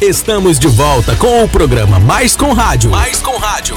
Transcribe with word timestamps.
Estamos 0.00 0.58
de 0.58 0.66
volta 0.66 1.14
com 1.16 1.44
o 1.44 1.48
programa 1.48 2.00
Mais 2.00 2.36
com 2.36 2.52
Rádio. 2.52 2.90
Mais 2.90 3.22
com 3.22 3.36
Rádio. 3.36 3.76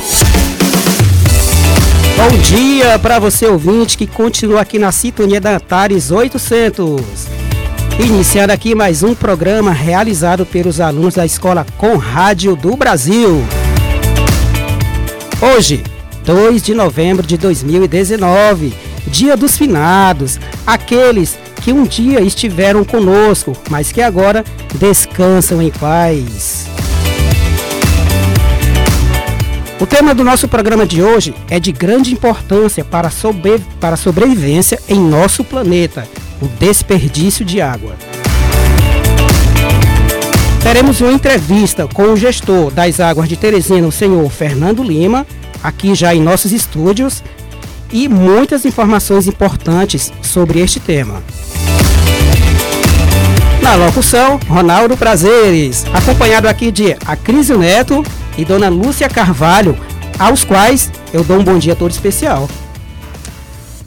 Bom 2.17 2.37
dia 2.39 2.97
para 2.97 3.19
você 3.19 3.45
ouvinte 3.45 3.95
que 3.95 4.07
continua 4.07 4.61
aqui 4.61 4.79
na 4.79 4.91
sintonia 4.91 5.39
da 5.39 5.55
Antares 5.55 6.09
800. 6.09 7.27
Iniciando 7.99 8.51
aqui 8.51 8.73
mais 8.73 9.03
um 9.03 9.13
programa 9.13 9.71
realizado 9.71 10.43
pelos 10.43 10.81
alunos 10.81 11.13
da 11.13 11.25
Escola 11.25 11.65
Com 11.77 11.97
Rádio 11.97 12.55
do 12.55 12.75
Brasil. 12.75 13.45
Hoje, 15.39 15.83
2 16.25 16.63
de 16.63 16.73
novembro 16.73 17.25
de 17.25 17.37
2019, 17.37 18.73
Dia 19.07 19.37
dos 19.37 19.55
Finados, 19.55 20.39
aqueles 20.65 21.37
que 21.67 21.73
um 21.73 21.83
dia 21.83 22.21
estiveram 22.21 22.85
conosco, 22.85 23.51
mas 23.69 23.91
que 23.91 24.01
agora 24.01 24.41
descansam 24.75 25.61
em 25.61 25.69
paz. 25.69 26.65
O 29.77 29.85
tema 29.85 30.15
do 30.15 30.23
nosso 30.23 30.47
programa 30.47 30.85
de 30.85 31.03
hoje 31.03 31.35
é 31.49 31.59
de 31.59 31.73
grande 31.73 32.13
importância 32.13 32.85
para, 32.85 33.09
sobre, 33.09 33.59
para 33.81 33.95
a 33.95 33.97
sobrevivência 33.97 34.79
em 34.87 34.97
nosso 34.97 35.43
planeta, 35.43 36.07
o 36.41 36.47
desperdício 36.47 37.43
de 37.43 37.59
água. 37.59 37.97
Teremos 40.63 41.01
uma 41.01 41.11
entrevista 41.11 41.85
com 41.85 42.13
o 42.13 42.15
gestor 42.15 42.71
das 42.71 43.01
águas 43.01 43.27
de 43.27 43.35
Teresina, 43.35 43.85
o 43.85 43.91
senhor 43.91 44.31
Fernando 44.31 44.81
Lima, 44.81 45.27
aqui 45.61 45.93
já 45.93 46.15
em 46.15 46.21
nossos 46.21 46.53
estúdios, 46.53 47.21
e 47.91 48.07
muitas 48.07 48.63
informações 48.63 49.27
importantes 49.27 50.13
sobre 50.21 50.61
este 50.61 50.79
tema. 50.79 51.21
Na 53.67 53.75
locução, 53.75 54.39
Ronaldo 54.47 54.95
Prazeres, 54.95 55.85
acompanhado 55.93 56.47
aqui 56.47 56.71
de 56.71 56.93
Acrísio 57.05 57.57
Neto 57.59 58.01
e 58.37 58.45
Dona 58.45 58.69
Lúcia 58.69 59.09
Carvalho, 59.09 59.77
aos 60.17 60.45
quais 60.45 60.89
eu 61.11 61.21
dou 61.21 61.37
um 61.37 61.43
bom 61.43 61.59
dia 61.59 61.75
todo 61.75 61.91
especial. 61.91 62.47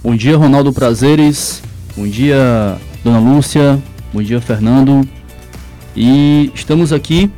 Bom 0.05 0.15
dia, 0.15 0.37
Ronaldo 0.37 0.71
Prazeres. 0.71 1.63
Bom 1.97 2.07
dia, 2.07 2.77
Dona 3.03 3.19
Lúcia. 3.21 3.83
Bom 4.13 4.23
dia, 4.23 4.39
Fernando. 4.39 5.01
E 5.97 6.53
estamos 6.55 6.93
aqui 6.93 7.31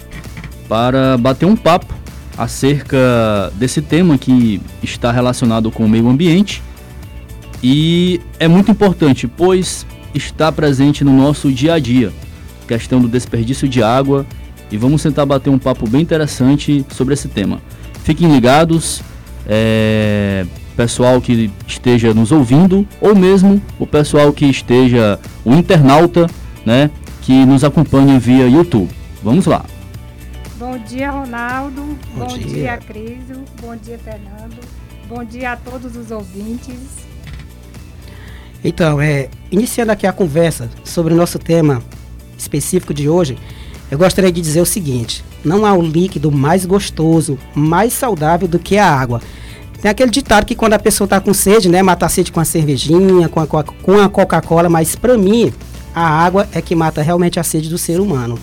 para 0.69 1.17
bater 1.17 1.47
um 1.47 1.55
papo 1.55 1.95
acerca 2.37 3.53
desse 3.55 3.81
tema 3.81 4.19
que 4.19 4.61
está 4.83 5.13
relacionado 5.13 5.71
com 5.71 5.85
o 5.85 5.89
meio 5.89 6.09
ambiente 6.09 6.61
e 7.63 8.21
é 8.41 8.49
muito 8.49 8.69
importante, 8.69 9.29
pois 9.29 9.87
está 10.13 10.51
presente 10.51 11.05
no 11.05 11.13
nosso 11.13 11.49
dia 11.53 11.75
a 11.75 11.79
dia 11.79 12.13
questão 12.79 13.01
do 13.01 13.09
desperdício 13.09 13.69
de 13.69 13.83
água 13.83 14.25
e 14.71 14.77
vamos 14.79 15.03
tentar 15.03 15.27
bater 15.27 15.51
um 15.51 15.59
papo 15.59 15.89
bem 15.89 16.01
interessante 16.01 16.85
sobre 16.91 17.13
esse 17.13 17.29
tema. 17.29 17.61
Fiquem 18.03 18.33
ligados, 18.33 19.03
é, 19.47 20.47
pessoal 20.75 21.21
que 21.21 21.51
esteja 21.67 22.15
nos 22.15 22.33
ouvindo 22.33 22.87
ou 23.01 23.15
mesmo 23.15 23.61
o 23.79 23.87
pessoal 23.87 24.33
que 24.33 24.47
esteja, 24.47 25.21
o 25.45 25.53
internauta, 25.53 26.27
né, 26.65 26.91
que 27.21 27.45
nos 27.45 27.63
acompanha 27.63 28.19
via 28.19 28.49
YouTube. 28.49 28.89
Vamos 29.23 29.47
lá. 29.47 29.65
Bom 30.59 30.79
dia, 30.79 31.11
Ronaldo. 31.11 31.83
Bom, 32.17 32.27
Bom 32.27 32.39
dia. 32.39 32.47
dia, 32.47 32.77
Criso. 32.79 33.43
Bom 33.61 33.77
dia, 33.77 33.99
Fernando. 33.99 34.59
Bom 35.09 35.23
dia 35.23 35.53
a 35.53 35.57
todos 35.57 35.95
os 35.95 36.11
ouvintes. 36.11 36.77
Então, 38.65 39.01
é, 39.01 39.29
iniciando 39.51 39.93
aqui 39.93 40.07
a 40.07 40.13
conversa 40.13 40.71
sobre 40.85 41.13
o 41.13 41.17
nosso 41.17 41.39
tema 41.39 41.83
específico 42.43 42.93
de 42.93 43.09
hoje, 43.09 43.37
eu 43.91 43.99
gostaria 43.99 44.31
de 44.33 44.41
dizer 44.41 44.61
o 44.61 44.67
seguinte: 44.67 45.25
não 45.45 45.65
há 45.65 45.73
um 45.73 45.83
líquido 45.83 46.31
mais 46.31 46.65
gostoso, 46.67 47.39
mais 47.55 47.93
saudável 47.93 48.47
do 48.49 48.59
que 48.59 48.77
a 48.79 48.87
água. 48.87 49.21
Tem 49.81 49.91
aquele 49.91 50.11
ditado 50.11 50.47
que 50.47 50.55
quando 50.55 50.75
a 50.75 50.79
pessoa 50.79 51.07
está 51.07 51.21
com 51.21 51.35
sede, 51.35 51.69
né, 51.69 51.83
mata 51.83 52.07
a 52.07 52.09
sede 52.09 52.31
com 52.31 52.39
a 52.39 52.45
cervejinha, 52.45 53.29
com 53.29 53.41
a, 53.41 53.47
co- 53.47 53.65
com 53.83 54.01
a 54.01 54.09
Coca-Cola, 54.09 54.69
mas 54.69 54.95
para 54.95 55.19
mim, 55.19 55.53
a 55.95 56.07
água 56.07 56.49
é 56.53 56.63
que 56.63 56.75
mata 56.77 57.03
realmente 57.03 57.41
a 57.41 57.43
sede 57.43 57.69
do 57.69 57.77
ser 57.77 57.99
humano. 58.01 58.39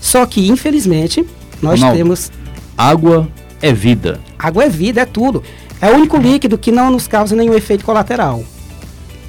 Só 0.00 0.24
que, 0.24 0.48
infelizmente, 0.48 1.26
nós 1.60 1.80
Ronaldo. 1.80 1.96
temos. 1.98 2.30
Água 2.76 3.28
é 3.60 3.72
vida. 3.72 4.20
Água 4.38 4.64
é 4.64 4.68
vida, 4.68 5.00
é 5.00 5.04
tudo. 5.04 5.42
É 5.80 5.90
o 5.90 5.96
único 5.96 6.16
líquido 6.16 6.56
que 6.56 6.70
não 6.70 6.90
nos 6.92 7.08
causa 7.08 7.34
nenhum 7.34 7.54
efeito 7.54 7.84
colateral. 7.84 8.44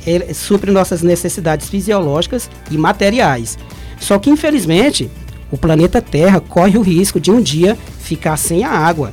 Ele 0.06 0.32
supre 0.36 0.70
nossas 0.72 1.02
necessidades 1.02 1.68
fisiológicas 1.68 2.48
e 2.70 2.78
materiais. 2.78 3.58
Só 4.00 4.18
que, 4.18 4.30
infelizmente, 4.30 5.10
o 5.52 5.58
planeta 5.58 6.02
Terra 6.02 6.40
corre 6.40 6.78
o 6.78 6.82
risco 6.82 7.20
de 7.20 7.32
um 7.32 7.42
dia 7.42 7.78
ficar 8.00 8.38
sem 8.38 8.64
a 8.64 8.72
água. 8.72 9.12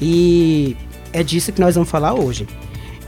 E 0.00 0.76
é 1.12 1.22
disso 1.22 1.52
que 1.52 1.60
nós 1.60 1.74
vamos 1.74 1.90
falar 1.90 2.14
hoje. 2.14 2.46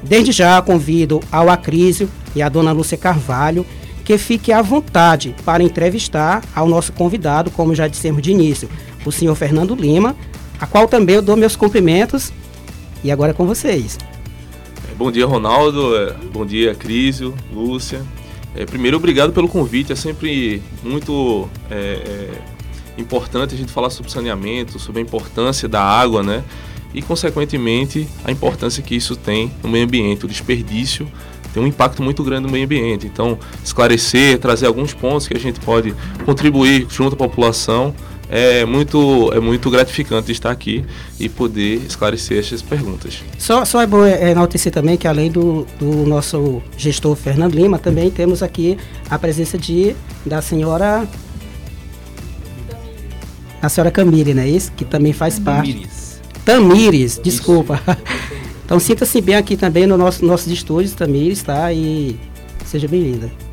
Desde 0.02 0.32
já 0.32 0.60
convido 0.62 1.20
ao 1.30 1.48
Acrísio 1.48 2.08
e 2.34 2.42
à 2.42 2.48
dona 2.48 2.72
Lúcia 2.72 2.96
Carvalho 2.96 3.66
que 4.04 4.16
fique 4.16 4.50
à 4.50 4.62
vontade 4.62 5.34
para 5.44 5.62
entrevistar 5.62 6.42
ao 6.54 6.66
nosso 6.66 6.94
convidado, 6.94 7.50
como 7.50 7.74
já 7.74 7.86
dissemos 7.86 8.22
de 8.22 8.30
início, 8.30 8.66
o 9.04 9.12
senhor 9.12 9.34
Fernando 9.34 9.74
Lima, 9.74 10.16
a 10.58 10.66
qual 10.66 10.88
também 10.88 11.16
eu 11.16 11.20
dou 11.20 11.36
meus 11.36 11.54
cumprimentos. 11.54 12.32
E 13.04 13.10
agora 13.10 13.32
é 13.32 13.34
com 13.34 13.46
vocês. 13.46 13.98
Bom 14.96 15.12
dia, 15.12 15.26
Ronaldo. 15.26 15.92
Bom 16.32 16.46
dia, 16.46 16.74
Crísio, 16.74 17.34
Lúcia. 17.52 18.00
É, 18.58 18.66
primeiro, 18.66 18.96
obrigado 18.96 19.32
pelo 19.32 19.46
convite. 19.46 19.92
É 19.92 19.94
sempre 19.94 20.60
muito 20.82 21.48
é, 21.70 21.76
é, 21.76 23.00
importante 23.00 23.54
a 23.54 23.56
gente 23.56 23.70
falar 23.70 23.88
sobre 23.88 24.10
saneamento, 24.10 24.80
sobre 24.80 25.00
a 25.00 25.02
importância 25.04 25.68
da 25.68 25.80
água, 25.80 26.24
né? 26.24 26.42
E, 26.92 27.00
consequentemente, 27.00 28.08
a 28.24 28.32
importância 28.32 28.82
que 28.82 28.96
isso 28.96 29.14
tem 29.14 29.52
no 29.62 29.68
meio 29.68 29.84
ambiente. 29.84 30.24
O 30.24 30.28
desperdício 30.28 31.06
tem 31.54 31.62
um 31.62 31.68
impacto 31.68 32.02
muito 32.02 32.24
grande 32.24 32.48
no 32.48 32.52
meio 32.52 32.64
ambiente. 32.64 33.06
Então, 33.06 33.38
esclarecer, 33.64 34.40
trazer 34.40 34.66
alguns 34.66 34.92
pontos 34.92 35.28
que 35.28 35.36
a 35.36 35.40
gente 35.40 35.60
pode 35.60 35.94
contribuir 36.24 36.84
junto 36.90 37.14
à 37.14 37.16
população 37.16 37.94
é 38.30 38.64
muito, 38.64 39.30
é 39.32 39.40
muito 39.40 39.70
gratificante 39.70 40.30
estar 40.30 40.50
aqui 40.50 40.84
e 41.18 41.28
poder 41.28 41.82
esclarecer 41.86 42.38
essas 42.38 42.60
perguntas. 42.60 43.22
Só, 43.38 43.64
só 43.64 43.80
é 43.80 43.86
bom 43.86 44.04
é, 44.04 44.30
enaltecer 44.30 44.72
também 44.72 44.96
que 44.96 45.08
além 45.08 45.30
do, 45.30 45.66
do 45.78 46.06
nosso 46.06 46.62
gestor 46.76 47.16
Fernando 47.16 47.54
Lima, 47.54 47.78
também 47.78 48.10
temos 48.10 48.42
aqui 48.42 48.76
a 49.08 49.18
presença 49.18 49.56
de 49.56 49.96
da 50.26 50.42
senhora 50.42 51.08
a 53.60 53.68
senhora 53.68 53.90
Camille, 53.90 54.34
não 54.34 54.42
é 54.42 54.48
isso? 54.48 54.70
Que 54.72 54.84
também 54.84 55.12
faz 55.12 55.38
parte. 55.38 55.86
Tamires, 56.44 57.20
desculpa. 57.22 57.80
Então 58.64 58.78
sinta-se 58.78 59.18
bem 59.22 59.34
aqui 59.34 59.56
também 59.56 59.86
no 59.86 59.96
nosso 59.96 60.22
nossos 60.22 60.52
estúdios, 60.52 60.92
Tamires, 60.92 61.42
tá? 61.42 61.72
E 61.72 62.20
seja 62.66 62.86
bem-vinda. 62.86 63.47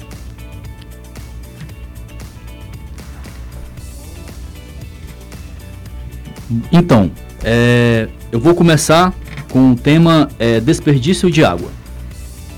Então, 6.72 7.12
é, 7.44 8.08
eu 8.32 8.40
vou 8.40 8.56
começar 8.56 9.14
com 9.50 9.72
o 9.72 9.76
tema 9.76 10.30
é, 10.40 10.60
desperdício 10.60 11.30
de 11.30 11.44
água. 11.44 11.70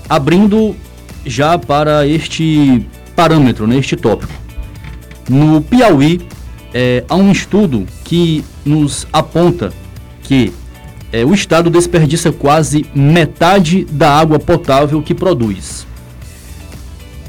Abrindo 0.08 0.74
já 1.24 1.58
para 1.58 2.06
este 2.06 2.86
parâmetro, 3.14 3.66
né, 3.66 3.76
este 3.76 3.96
tópico. 3.96 4.32
No 5.28 5.60
Piauí, 5.60 6.20
é, 6.72 7.04
há 7.08 7.16
um 7.16 7.30
estudo 7.30 7.86
que 8.04 8.44
nos 8.64 9.06
aponta 9.12 9.72
que 10.22 10.52
é, 11.12 11.24
o 11.24 11.32
estado 11.32 11.70
desperdiça 11.70 12.30
quase 12.30 12.86
metade 12.94 13.84
da 13.84 14.10
água 14.10 14.38
potável 14.38 15.02
que 15.02 15.14
produz. 15.14 15.86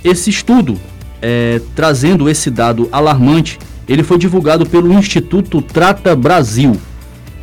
Esse 0.03 0.29
estudo, 0.29 0.79
é, 1.21 1.61
trazendo 1.75 2.29
esse 2.29 2.49
dado 2.49 2.87
alarmante, 2.91 3.59
ele 3.89 4.03
foi 4.03 4.19
divulgado 4.19 4.67
pelo 4.67 4.93
Instituto 4.93 5.63
Trata 5.63 6.15
Brasil. 6.15 6.75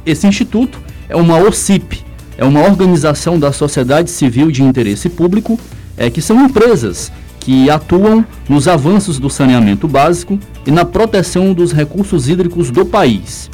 Esse 0.06 0.28
instituto 0.28 0.78
é 1.08 1.16
uma 1.16 1.38
OCIP, 1.38 2.04
é 2.38 2.44
uma 2.44 2.62
organização 2.62 3.36
da 3.36 3.50
sociedade 3.52 4.10
civil 4.10 4.52
de 4.52 4.62
interesse 4.62 5.08
público, 5.08 5.58
é, 5.96 6.08
que 6.08 6.22
são 6.22 6.44
empresas 6.44 7.10
que 7.40 7.68
atuam 7.68 8.24
nos 8.48 8.68
avanços 8.68 9.18
do 9.18 9.28
saneamento 9.28 9.88
básico 9.88 10.38
e 10.64 10.70
na 10.70 10.84
proteção 10.84 11.52
dos 11.52 11.72
recursos 11.72 12.28
hídricos 12.28 12.70
do 12.70 12.86
país. 12.86 13.50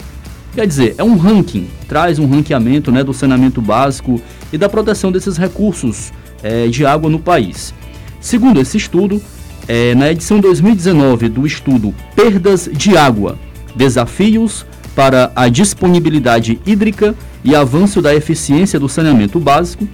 Quer 0.54 0.66
dizer, 0.66 0.94
é 0.98 1.02
um 1.02 1.16
ranking, 1.16 1.68
traz 1.88 2.18
um 2.18 2.26
ranqueamento 2.26 2.92
né, 2.92 3.02
do 3.02 3.14
saneamento 3.14 3.62
básico 3.62 4.20
e 4.52 4.58
da 4.58 4.68
proteção 4.68 5.10
desses 5.10 5.38
recursos 5.38 6.12
é, 6.42 6.68
de 6.68 6.84
água 6.84 7.08
no 7.08 7.18
país. 7.18 7.72
Segundo 8.20 8.60
esse 8.60 8.76
estudo, 8.76 9.20
é, 9.68 9.94
na 9.94 10.10
edição 10.10 10.40
2019 10.40 11.28
do 11.28 11.46
estudo 11.46 11.94
Perdas 12.14 12.68
de 12.72 12.96
Água, 12.96 13.38
Desafios 13.74 14.66
para 14.94 15.32
a 15.34 15.48
Disponibilidade 15.48 16.60
Hídrica 16.66 17.14
e 17.44 17.54
Avanço 17.54 18.02
da 18.02 18.14
Eficiência 18.14 18.78
do 18.78 18.88
Saneamento 18.88 19.40
Básico, 19.40 19.88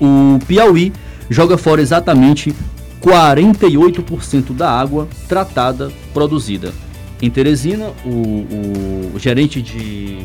o 0.00 0.38
Piauí 0.46 0.92
joga 1.28 1.58
fora 1.58 1.80
exatamente 1.80 2.54
48% 3.02 4.54
da 4.54 4.70
água 4.70 5.08
tratada 5.28 5.92
produzida. 6.12 6.72
em 7.20 7.30
Teresina, 7.30 7.90
o, 8.04 9.12
o 9.14 9.18
gerente 9.18 9.60
de, 9.60 10.18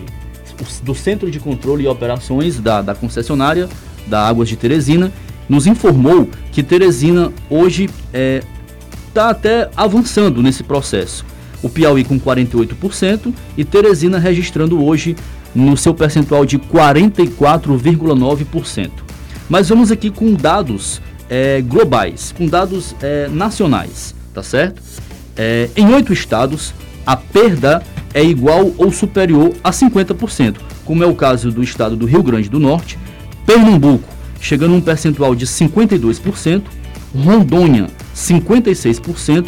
do 0.83 0.95
Centro 0.95 1.29
de 1.29 1.39
Controle 1.39 1.83
e 1.83 1.87
Operações 1.87 2.59
da, 2.59 2.81
da 2.81 2.95
concessionária 2.95 3.69
da 4.07 4.27
Águas 4.27 4.49
de 4.49 4.55
Teresina 4.55 5.11
nos 5.47 5.67
informou 5.67 6.29
que 6.51 6.63
Teresina 6.63 7.31
hoje 7.49 7.89
é, 8.13 8.41
tá 9.13 9.29
até 9.29 9.69
avançando 9.75 10.41
nesse 10.41 10.63
processo. 10.63 11.25
O 11.61 11.69
Piauí 11.69 12.03
com 12.03 12.19
48% 12.19 13.31
e 13.57 13.65
Teresina 13.65 14.17
registrando 14.17 14.83
hoje 14.83 15.15
no 15.53 15.75
seu 15.75 15.93
percentual 15.93 16.45
de 16.45 16.57
44,9%. 16.57 18.89
Mas 19.49 19.67
vamos 19.69 19.91
aqui 19.91 20.09
com 20.09 20.33
dados 20.33 21.01
é, 21.29 21.61
globais, 21.61 22.33
com 22.37 22.47
dados 22.47 22.95
é, 23.01 23.27
nacionais, 23.27 24.15
tá 24.33 24.41
certo? 24.43 24.81
É, 25.35 25.69
em 25.75 25.93
oito 25.93 26.13
estados, 26.13 26.73
a 27.05 27.17
perda 27.17 27.83
é 28.13 28.23
igual 28.23 28.71
ou 28.77 28.91
superior 28.91 29.53
a 29.63 29.71
50%, 29.71 30.57
como 30.85 31.03
é 31.03 31.07
o 31.07 31.15
caso 31.15 31.51
do 31.51 31.63
estado 31.63 31.95
do 31.95 32.05
Rio 32.05 32.21
Grande 32.23 32.49
do 32.49 32.59
Norte, 32.59 32.97
Pernambuco, 33.45 34.07
chegando 34.39 34.73
a 34.73 34.77
um 34.77 34.81
percentual 34.81 35.35
de 35.35 35.45
52%, 35.45 36.63
Rondônia, 37.15 37.87
56%, 38.19 39.47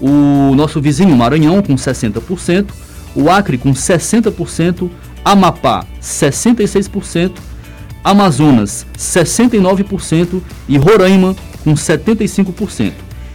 o 0.00 0.54
nosso 0.54 0.80
vizinho 0.80 1.16
Maranhão, 1.16 1.62
com 1.62 1.74
60%, 1.74 2.66
o 3.14 3.30
Acre, 3.30 3.56
com 3.56 3.72
60%, 3.72 4.90
Amapá, 5.24 5.84
66%, 6.02 7.32
Amazonas, 8.02 8.86
69% 8.96 10.40
e 10.68 10.76
Roraima, 10.76 11.36
com 11.62 11.74
75%. 11.74 12.92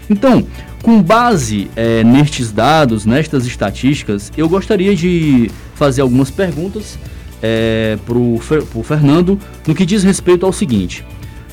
Então, 0.10 0.46
com 0.82 1.02
base 1.02 1.70
é, 1.76 2.04
nestes 2.04 2.52
dados, 2.52 3.06
nestas 3.06 3.46
estatísticas, 3.46 4.32
eu 4.36 4.50
gostaria 4.50 4.96
de 4.96 5.50
fazer 5.76 6.02
algumas 6.02 6.30
perguntas 6.30 6.98
é, 7.42 7.98
para 8.06 8.18
o 8.18 8.84
Fernando 8.84 9.40
no 9.66 9.76
que 9.76 9.86
diz 9.86 10.04
respeito 10.04 10.46
ao 10.46 10.54
seguinte. 10.54 11.06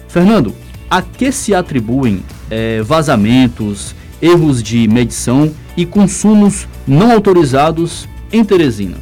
Fernando, 0.09 0.55
a 0.91 1.01
que 1.03 1.31
se 1.31 1.55
atribuem 1.55 2.23
é, 2.51 2.83
vazamentos, 2.83 3.95
erros 4.21 4.63
de 4.63 4.87
medição 4.89 5.55
e 5.77 5.87
consumos 5.87 6.67
não 6.87 7.13
autorizados 7.13 8.09
em 8.33 8.45
Teresina? 8.45 8.97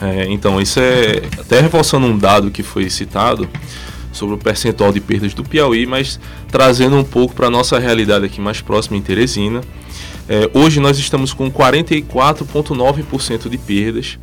É, 0.00 0.26
então, 0.30 0.60
isso 0.60 0.80
é 0.80 1.22
até 1.38 1.60
reforçando 1.60 2.06
um 2.06 2.16
dado 2.18 2.50
que 2.50 2.62
foi 2.62 2.88
citado 2.90 3.48
sobre 4.12 4.34
o 4.34 4.38
percentual 4.38 4.92
de 4.92 5.00
perdas 5.00 5.32
do 5.32 5.42
Piauí, 5.44 5.86
mas 5.86 6.18
trazendo 6.48 6.96
um 6.96 7.04
pouco 7.04 7.34
para 7.34 7.46
a 7.46 7.50
nossa 7.50 7.78
realidade 7.78 8.24
aqui 8.26 8.40
mais 8.40 8.60
próxima 8.60 8.96
em 8.96 9.02
Teresina. 9.02 9.60
É, 10.28 10.50
hoje 10.54 10.80
nós 10.80 10.98
estamos 10.98 11.32
com 11.32 11.50
44,9% 11.50 13.48
de 13.48 13.58
perdas 13.58 14.18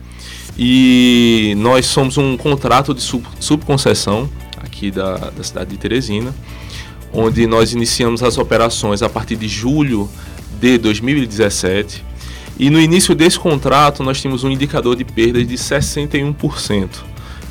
e 0.57 1.53
nós 1.57 1.85
somos 1.85 2.17
um 2.17 2.35
contrato 2.37 2.93
de 2.93 3.01
sub, 3.01 3.25
subconcessão 3.39 4.29
aqui 4.57 4.91
da, 4.91 5.15
da 5.15 5.43
cidade 5.43 5.71
de 5.71 5.77
Teresina, 5.77 6.33
onde 7.13 7.47
nós 7.47 7.73
iniciamos 7.73 8.21
as 8.23 8.37
operações 8.37 9.01
a 9.01 9.09
partir 9.09 9.35
de 9.35 9.47
julho 9.47 10.09
de 10.59 10.77
2017 10.77 12.09
e 12.59 12.69
no 12.69 12.79
início 12.79 13.15
desse 13.15 13.39
contrato 13.39 14.03
nós 14.03 14.21
tínhamos 14.21 14.43
um 14.43 14.51
indicador 14.51 14.95
de 14.95 15.05
perdas 15.05 15.47
de 15.47 15.55
61%. 15.55 16.89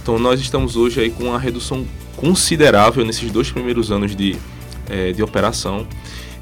Então 0.02 0.19
nós 0.19 0.38
estamos 0.38 0.76
hoje 0.76 1.00
aí 1.00 1.10
com 1.10 1.25
uma 1.25 1.38
redução 1.38 1.87
considerável 2.14 3.05
nesses 3.05 3.31
dois 3.31 3.50
primeiros 3.50 3.90
anos 3.90 4.14
de, 4.14 4.37
é, 4.88 5.12
de 5.12 5.22
operação. 5.22 5.87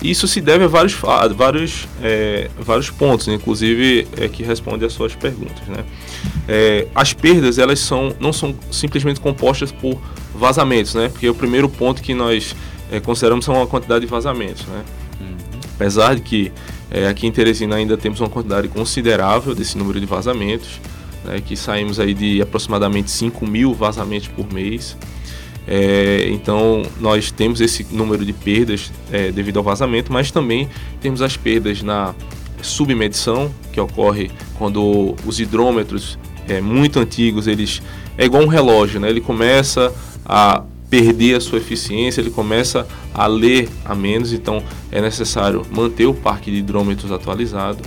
Isso 0.03 0.27
se 0.29 0.41
deve 0.41 0.65
a 0.65 0.67
vários, 0.67 0.97
a 1.05 1.29
vários, 1.29 1.87
é, 2.03 2.51
vários 2.59 2.91
pontos, 2.91 3.29
inclusive 3.29 4.07
é, 4.17 4.29
que 4.29 4.43
responde 4.43 4.85
às 4.85 4.93
suas 4.93 5.15
perguntas. 5.15 5.67
Né? 5.69 5.85
É, 6.49 6.87
as 6.95 7.13
perdas 7.13 7.59
elas 7.59 7.79
são, 7.79 8.15
não 8.21 8.33
são 8.33 8.55
simplesmente 8.71 9.21
compostas 9.21 9.73
por 9.73 9.99
vazamentos, 10.35 10.95
né? 10.95 11.09
porque 11.09 11.29
o 11.29 11.35
primeiro 11.35 11.69
ponto 11.69 12.03
que 12.03 12.15
nós 12.15 12.55
é, 12.91 13.01
consideramos 13.01 13.45
são 13.45 13.61
a 13.63 13.67
quantidade 13.67 14.05
de 14.05 14.11
vazamentos. 14.11 14.65
Né? 14.67 14.85
Uhum. 15.21 15.37
Apesar 15.75 16.15
de 16.15 16.23
que 16.23 16.53
é, 16.91 17.09
aqui 17.09 17.27
em 17.27 17.33
Teresina 17.33 17.77
ainda 17.77 17.97
temos 17.97 18.21
uma 18.21 18.29
quantidade 18.29 18.69
considerável 18.69 19.55
desse 19.55 19.77
número 19.77 19.99
de 19.99 20.07
vazamentos, 20.07 20.81
né? 21.25 21.41
que 21.45 21.57
saímos 21.57 21.99
aí 21.99 22.15
de 22.15 22.41
aproximadamente 22.41 23.11
5 23.11 23.47
mil 23.47 23.75
vazamentos 23.75 24.29
por 24.29 24.53
mês. 24.53 24.97
É, 25.69 26.29
então, 26.31 26.83
nós 27.01 27.33
temos 27.33 27.61
esse 27.61 27.85
número 27.91 28.25
de 28.25 28.33
perdas 28.33 28.93
é, 29.11 29.33
devido 29.33 29.57
ao 29.59 29.65
vazamento, 29.65 30.13
mas 30.13 30.31
também 30.31 30.69
temos 31.01 31.21
as 31.21 31.37
perdas 31.37 31.83
na 31.83 32.15
submedição, 32.63 33.53
que 33.73 33.81
ocorre 33.81 34.31
quando 34.59 35.17
os 35.27 35.41
hidrômetros 35.41 36.19
é, 36.49 36.61
muito 36.61 37.01
antigos, 37.01 37.47
eles 37.47 37.83
é 38.17 38.25
igual 38.25 38.43
um 38.43 38.47
relógio, 38.47 39.01
né? 39.01 39.11
ele 39.11 39.21
começa 39.21 39.93
a 40.25 40.63
perder 40.89 41.37
a 41.37 41.41
sua 41.41 41.59
eficiência, 41.59 42.21
ele 42.21 42.31
começa 42.31 42.87
a 43.13 43.27
ler 43.27 43.69
a 43.85 43.95
menos, 43.95 44.33
então 44.33 44.63
é 44.91 45.01
necessário 45.01 45.63
manter 45.71 46.07
o 46.07 46.15
parque 46.15 46.51
de 46.51 46.59
hidrômetros 46.59 47.11
atualizado. 47.11 47.83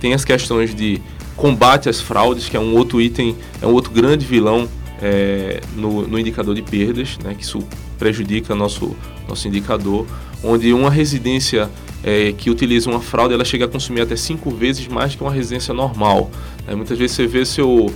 Tem 0.00 0.14
as 0.14 0.24
questões 0.24 0.74
de 0.74 1.00
combate 1.36 1.88
às 1.88 2.00
fraudes, 2.00 2.48
que 2.48 2.56
é 2.56 2.60
um 2.60 2.74
outro 2.74 3.00
item, 3.00 3.36
é 3.60 3.66
um 3.66 3.72
outro 3.72 3.92
grande 3.92 4.24
vilão 4.24 4.68
é, 5.02 5.60
no, 5.76 6.06
no, 6.06 6.18
indicador 6.18 6.54
de 6.54 6.62
perdas, 6.62 7.18
né, 7.22 7.34
que 7.34 7.42
isso 7.42 7.60
prejudica 7.98 8.54
nosso, 8.54 8.96
nosso 9.28 9.48
indicador, 9.48 10.06
onde 10.42 10.72
uma 10.72 10.90
residência 10.90 11.70
é, 12.02 12.32
que 12.32 12.50
utiliza 12.50 12.88
uma 12.88 13.00
fraude 13.00 13.34
ela 13.34 13.44
chega 13.44 13.66
a 13.66 13.68
consumir 13.68 14.02
até 14.02 14.16
cinco 14.16 14.50
vezes 14.50 14.88
mais 14.88 15.14
que 15.14 15.22
uma 15.22 15.32
residência 15.32 15.74
normal. 15.74 16.30
Né? 16.66 16.74
Muitas 16.74 16.98
vezes 16.98 17.16
você 17.16 17.26
vê 17.26 17.44
seu, 17.44 17.92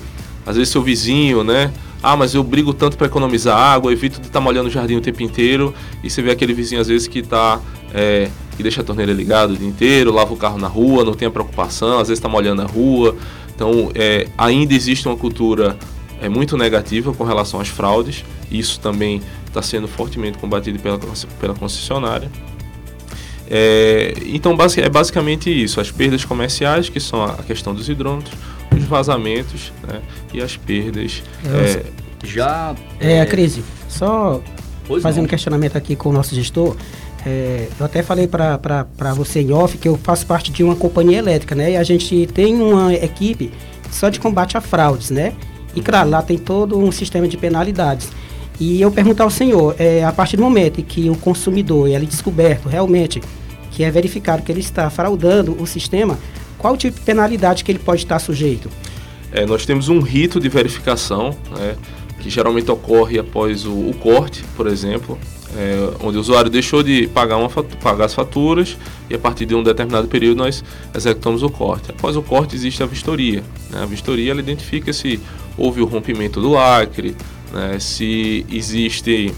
às 0.46 0.56
vezes 0.56 0.70
seu 0.70 0.82
vizinho, 0.82 1.42
né? 1.42 1.72
Ah, 2.04 2.16
mas 2.16 2.34
eu 2.34 2.44
brigo 2.44 2.74
tanto 2.74 2.98
para 2.98 3.06
economizar 3.06 3.56
água, 3.56 3.90
evito 3.90 4.20
de 4.20 4.26
estar 4.26 4.38
tá 4.38 4.44
molhando 4.44 4.68
o 4.68 4.70
jardim 4.70 4.96
o 4.96 5.00
tempo 5.00 5.22
inteiro. 5.22 5.74
E 6.02 6.10
você 6.10 6.20
vê 6.20 6.30
aquele 6.30 6.52
vizinho 6.52 6.80
às 6.80 6.88
vezes 6.88 7.08
que 7.08 7.20
está 7.20 7.58
é, 7.94 8.28
que 8.56 8.62
deixa 8.62 8.82
a 8.82 8.84
torneira 8.84 9.10
ligada 9.10 9.54
o 9.54 9.56
dia 9.56 9.66
inteiro, 9.66 10.12
lava 10.12 10.34
o 10.34 10.36
carro 10.36 10.58
na 10.58 10.68
rua, 10.68 11.02
não 11.02 11.14
tem 11.14 11.26
a 11.26 11.30
preocupação, 11.30 11.94
às 11.98 12.08
vezes 12.08 12.18
está 12.18 12.28
molhando 12.28 12.60
a 12.60 12.66
rua. 12.66 13.16
Então, 13.54 13.90
é, 13.94 14.28
ainda 14.36 14.74
existe 14.74 15.08
uma 15.08 15.16
cultura 15.16 15.78
é 16.20 16.28
muito 16.28 16.56
negativa 16.56 17.12
com 17.12 17.24
relação 17.24 17.60
às 17.60 17.68
fraudes. 17.68 18.24
Isso 18.50 18.78
também 18.80 19.22
está 19.46 19.62
sendo 19.62 19.88
fortemente 19.88 20.38
combatido 20.38 20.78
pela, 20.78 20.98
pela 21.40 21.54
concessionária. 21.54 22.30
É, 23.48 24.14
então, 24.26 24.56
é 24.76 24.88
basicamente 24.88 25.50
isso: 25.50 25.80
as 25.80 25.90
perdas 25.90 26.24
comerciais, 26.24 26.88
que 26.88 27.00
são 27.00 27.24
a 27.24 27.34
questão 27.42 27.74
dos 27.74 27.88
hidrômetros, 27.88 28.34
os 28.76 28.84
vazamentos 28.84 29.72
né, 29.86 30.00
e 30.32 30.42
as 30.42 30.56
perdas. 30.56 31.22
É, 31.44 32.03
já. 32.24 32.74
É, 32.98 33.20
a 33.20 33.26
crise. 33.26 33.64
Só 33.88 34.40
pois 34.86 35.02
fazendo 35.02 35.22
não. 35.22 35.28
questionamento 35.28 35.76
aqui 35.76 35.96
com 35.96 36.08
o 36.08 36.12
nosso 36.12 36.34
gestor. 36.34 36.76
É, 37.26 37.68
eu 37.78 37.86
até 37.86 38.02
falei 38.02 38.26
para 38.26 39.14
você 39.14 39.40
em 39.40 39.52
off 39.52 39.78
que 39.78 39.88
eu 39.88 39.96
faço 39.96 40.26
parte 40.26 40.52
de 40.52 40.62
uma 40.62 40.76
companhia 40.76 41.18
elétrica, 41.18 41.54
né? 41.54 41.72
E 41.72 41.76
a 41.76 41.82
gente 41.82 42.26
tem 42.26 42.54
uma 42.54 42.92
equipe 42.92 43.50
só 43.90 44.08
de 44.08 44.20
combate 44.20 44.56
a 44.56 44.60
fraudes, 44.60 45.10
né? 45.10 45.32
E 45.74 45.80
claro, 45.80 46.10
lá 46.10 46.22
tem 46.22 46.36
todo 46.36 46.78
um 46.78 46.92
sistema 46.92 47.26
de 47.26 47.36
penalidades. 47.36 48.10
E 48.60 48.80
eu 48.80 48.90
perguntar 48.90 49.24
ao 49.24 49.30
senhor, 49.30 49.74
é, 49.78 50.04
a 50.04 50.12
partir 50.12 50.36
do 50.36 50.42
momento 50.42 50.80
em 50.80 50.84
que 50.84 51.10
o 51.10 51.16
consumidor 51.16 51.88
ele 51.88 52.04
é 52.04 52.08
descoberto 52.08 52.68
realmente 52.68 53.20
que 53.70 53.82
é 53.82 53.90
verificado 53.90 54.42
que 54.42 54.52
ele 54.52 54.60
está 54.60 54.88
fraudando 54.88 55.60
o 55.60 55.66
sistema, 55.66 56.16
qual 56.56 56.76
tipo 56.76 56.96
de 56.96 57.04
penalidade 57.04 57.64
que 57.64 57.72
ele 57.72 57.80
pode 57.80 58.02
estar 58.02 58.20
sujeito? 58.20 58.70
É, 59.32 59.44
nós 59.44 59.66
temos 59.66 59.88
um 59.88 60.00
rito 60.00 60.38
de 60.38 60.48
verificação, 60.48 61.36
né, 61.58 61.74
que 62.24 62.30
geralmente 62.30 62.70
ocorre 62.70 63.18
após 63.18 63.66
o, 63.66 63.70
o 63.70 63.94
corte, 64.00 64.42
por 64.56 64.66
exemplo, 64.66 65.18
é, 65.54 65.90
onde 66.02 66.16
o 66.16 66.20
usuário 66.20 66.50
deixou 66.50 66.82
de 66.82 67.06
pagar, 67.08 67.36
uma 67.36 67.50
pagar 67.50 68.06
as 68.06 68.14
faturas 68.14 68.78
e 69.10 69.14
a 69.14 69.18
partir 69.18 69.44
de 69.44 69.54
um 69.54 69.62
determinado 69.62 70.08
período 70.08 70.38
nós 70.38 70.64
executamos 70.94 71.42
o 71.42 71.50
corte. 71.50 71.90
Após 71.90 72.16
o 72.16 72.22
corte 72.22 72.56
existe 72.56 72.82
a 72.82 72.86
vistoria. 72.86 73.44
Né? 73.68 73.82
A 73.82 73.84
vistoria 73.84 74.30
ela 74.30 74.40
identifica 74.40 74.90
se 74.90 75.20
houve 75.58 75.82
o 75.82 75.84
rompimento 75.84 76.40
do 76.40 76.52
lacre, 76.52 77.14
né? 77.52 77.78
se 77.78 78.46
existe, 78.50 79.34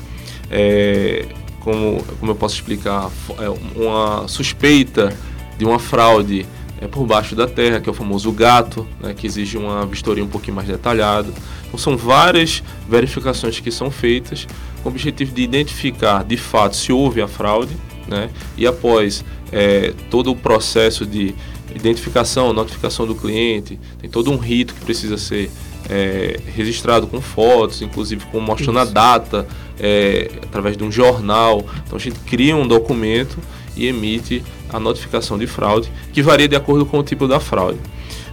é, 0.48 1.26
como, 1.58 2.00
como 2.20 2.30
eu 2.30 2.36
posso 2.36 2.54
explicar, 2.54 3.10
é, 3.40 3.48
uma 3.74 4.28
suspeita 4.28 5.12
de 5.58 5.64
uma 5.64 5.80
fraude 5.80 6.46
é, 6.86 6.88
por 6.88 7.04
baixo 7.04 7.34
da 7.34 7.46
terra, 7.46 7.80
que 7.80 7.88
é 7.88 7.92
o 7.92 7.94
famoso 7.94 8.30
gato, 8.32 8.86
né, 9.00 9.12
que 9.14 9.26
exige 9.26 9.58
uma 9.58 9.84
vistoria 9.84 10.24
um 10.24 10.28
pouquinho 10.28 10.56
mais 10.56 10.68
detalhada. 10.68 11.28
Então, 11.66 11.78
são 11.78 11.96
várias 11.96 12.62
verificações 12.88 13.60
que 13.60 13.70
são 13.70 13.90
feitas 13.90 14.46
com 14.82 14.88
o 14.88 14.92
objetivo 14.92 15.34
de 15.34 15.42
identificar 15.42 16.24
de 16.24 16.36
fato 16.36 16.76
se 16.76 16.92
houve 16.92 17.20
a 17.20 17.28
fraude, 17.28 17.76
né, 18.08 18.30
e 18.56 18.66
após 18.66 19.24
é, 19.52 19.92
todo 20.10 20.30
o 20.30 20.36
processo 20.36 21.04
de 21.04 21.34
identificação, 21.74 22.52
notificação 22.52 23.06
do 23.06 23.14
cliente, 23.14 23.78
tem 23.98 24.08
todo 24.08 24.30
um 24.30 24.36
rito 24.36 24.74
que 24.74 24.84
precisa 24.84 25.18
ser 25.18 25.50
é, 25.88 26.40
registrado 26.54 27.06
com 27.06 27.20
fotos, 27.20 27.82
inclusive 27.82 28.24
com 28.26 28.40
mostrando 28.40 28.80
Isso. 28.80 28.88
a 28.88 28.92
data, 28.92 29.46
é, 29.78 30.30
através 30.42 30.76
de 30.76 30.84
um 30.84 30.90
jornal. 30.90 31.64
Então 31.84 31.96
a 31.96 32.00
gente 32.00 32.18
cria 32.20 32.56
um 32.56 32.66
documento 32.66 33.38
e 33.76 33.86
emite 33.86 34.42
a 34.76 34.80
notificação 34.80 35.38
de 35.38 35.46
fraude, 35.46 35.90
que 36.12 36.22
varia 36.22 36.46
de 36.46 36.56
acordo 36.56 36.84
com 36.84 36.98
o 36.98 37.02
tipo 37.02 37.26
da 37.26 37.40
fraude. 37.40 37.78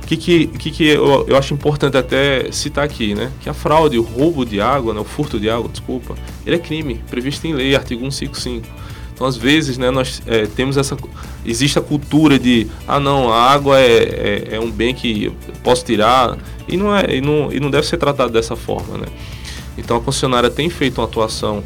O 0.03 0.05
que, 0.05 0.17
que, 0.17 0.47
que, 0.47 0.71
que 0.71 0.85
eu, 0.85 1.25
eu, 1.27 1.37
acho 1.37 1.53
importante 1.53 1.95
até 1.95 2.51
citar 2.51 2.83
aqui, 2.83 3.15
né? 3.15 3.31
Que 3.41 3.49
a 3.49 3.53
fraude, 3.53 3.97
o 3.97 4.01
roubo 4.01 4.45
de 4.45 4.59
água, 4.59 4.93
né? 4.93 4.99
o 4.99 5.05
furto 5.05 5.39
de 5.39 5.49
água, 5.49 5.69
desculpa, 5.69 6.15
ele 6.45 6.57
é 6.57 6.59
crime, 6.59 7.01
previsto 7.09 7.47
em 7.47 7.53
lei, 7.53 7.73
artigo 7.73 8.01
155. 8.01 8.67
Então, 9.13 9.27
às 9.27 9.37
vezes, 9.37 9.77
né, 9.77 9.91
nós 9.91 10.21
é, 10.25 10.45
temos 10.47 10.75
essa. 10.75 10.97
Existe 11.45 11.77
a 11.77 11.81
cultura 11.81 12.37
de, 12.37 12.67
ah, 12.87 12.99
não, 12.99 13.31
a 13.31 13.51
água 13.51 13.79
é, 13.79 14.49
é, 14.51 14.55
é 14.55 14.59
um 14.59 14.71
bem 14.71 14.93
que 14.93 15.31
posso 15.63 15.85
tirar, 15.85 16.37
e 16.67 16.75
não, 16.75 16.95
é, 16.95 17.15
e, 17.15 17.21
não, 17.21 17.51
e 17.51 17.59
não 17.59 17.69
deve 17.69 17.87
ser 17.87 17.97
tratado 17.97 18.33
dessa 18.33 18.55
forma, 18.55 18.97
né? 18.97 19.05
Então, 19.77 19.97
a 19.97 20.01
concessionária 20.01 20.49
tem 20.49 20.69
feito 20.69 20.99
uma 20.99 21.05
atuação 21.05 21.63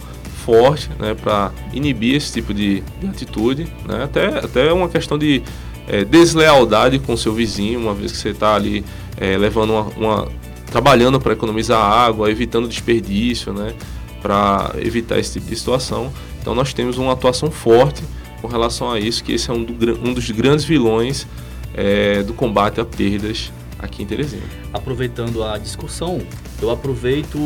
forte 0.48 0.90
né, 0.98 1.14
para 1.14 1.52
inibir 1.74 2.16
esse 2.16 2.32
tipo 2.32 2.54
de, 2.54 2.82
de 3.02 3.08
atitude, 3.08 3.68
né? 3.86 4.06
até, 4.06 4.28
até 4.40 4.72
uma 4.72 4.88
questão 4.88 5.18
de 5.18 5.44
é, 5.90 6.06
deslealdade 6.06 7.00
com 7.00 7.18
seu 7.18 7.34
vizinho, 7.34 7.82
uma 7.82 7.94
vez 7.94 8.14
que 8.14 8.18
você 8.18 8.30
está 8.30 8.56
ali 8.56 8.86
é, 9.18 9.38
levando 9.38 9.72
uma, 9.72 9.82
uma 9.98 10.28
trabalhando 10.72 11.20
para 11.20 11.34
economizar 11.34 11.82
água, 11.82 12.32
evitando 12.32 12.66
desperdício, 12.66 13.52
né, 13.52 13.74
para 14.22 14.74
evitar 14.78 15.20
esse 15.20 15.34
tipo 15.34 15.48
de 15.50 15.56
situação. 15.58 16.14
Então 16.40 16.56
nós 16.56 16.74
temos 16.74 16.98
uma 16.98 17.12
atuação 17.12 17.52
forte 17.52 18.02
com 18.42 18.48
relação 18.48 18.90
a 18.90 18.98
isso, 18.98 19.22
que 19.26 19.34
esse 19.34 19.50
é 19.50 19.54
um, 19.54 19.62
do, 19.62 20.00
um 20.00 20.14
dos 20.14 20.32
grandes 20.32 20.64
vilões 20.64 21.28
é, 21.74 22.24
do 22.24 22.34
combate 22.34 22.80
a 22.80 22.86
perdas 22.86 23.52
aqui 23.78 24.02
em 24.02 24.06
Teresina. 24.06 24.44
Aproveitando 24.72 25.44
a 25.44 25.58
discussão, 25.58 26.22
eu 26.62 26.70
aproveito 26.70 27.38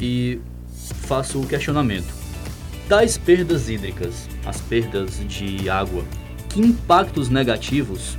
e 0.00 0.38
faço 1.02 1.38
o 1.38 1.46
questionamento. 1.46 2.15
Das 2.88 3.18
perdas 3.18 3.68
hídricas, 3.68 4.28
as 4.44 4.60
perdas 4.60 5.20
de 5.26 5.68
água, 5.68 6.04
que 6.48 6.60
impactos 6.60 7.28
negativos 7.28 8.16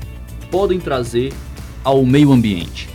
podem 0.51 0.77
trazer 0.77 1.31
ao 1.85 2.05
meio 2.05 2.33
ambiente? 2.33 2.89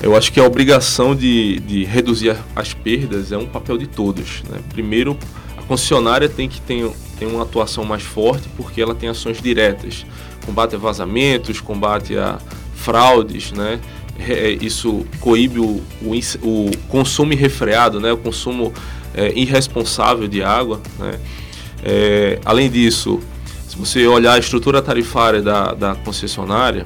Eu 0.00 0.16
acho 0.16 0.32
que 0.32 0.38
a 0.38 0.44
obrigação 0.44 1.14
de, 1.14 1.58
de 1.60 1.84
reduzir 1.84 2.36
as 2.54 2.72
perdas 2.72 3.32
é 3.32 3.36
um 3.36 3.46
papel 3.46 3.78
de 3.78 3.88
todos. 3.88 4.44
Né? 4.48 4.60
Primeiro, 4.68 5.18
a 5.56 5.62
concessionária 5.62 6.28
tem 6.28 6.48
que 6.48 6.60
ter, 6.60 6.88
ter 7.18 7.26
uma 7.26 7.42
atuação 7.42 7.84
mais 7.84 8.04
forte 8.04 8.48
porque 8.56 8.80
ela 8.80 8.94
tem 8.94 9.08
ações 9.08 9.42
diretas. 9.42 10.06
Combate 10.46 10.76
a 10.76 10.78
vazamentos, 10.78 11.60
combate 11.60 12.16
a 12.16 12.38
fraudes, 12.76 13.50
né? 13.52 13.80
É, 14.18 14.50
isso 14.60 15.04
coíbe 15.20 15.58
o, 15.58 15.82
o, 16.02 16.12
o, 16.42 16.70
consumo 16.88 17.32
irrefreado, 17.32 17.98
né? 17.98 18.12
o 18.12 18.16
consumo 18.16 18.72
é, 19.14 19.32
irresponsável 19.38 20.26
de 20.28 20.42
água. 20.42 20.80
Né? 20.98 21.18
É, 21.84 22.38
além 22.44 22.70
disso, 22.70 23.20
se 23.68 23.76
você 23.76 24.06
olhar 24.06 24.34
a 24.34 24.38
estrutura 24.38 24.82
tarifária 24.82 25.40
da, 25.40 25.72
da 25.72 25.94
concessionária, 25.94 26.84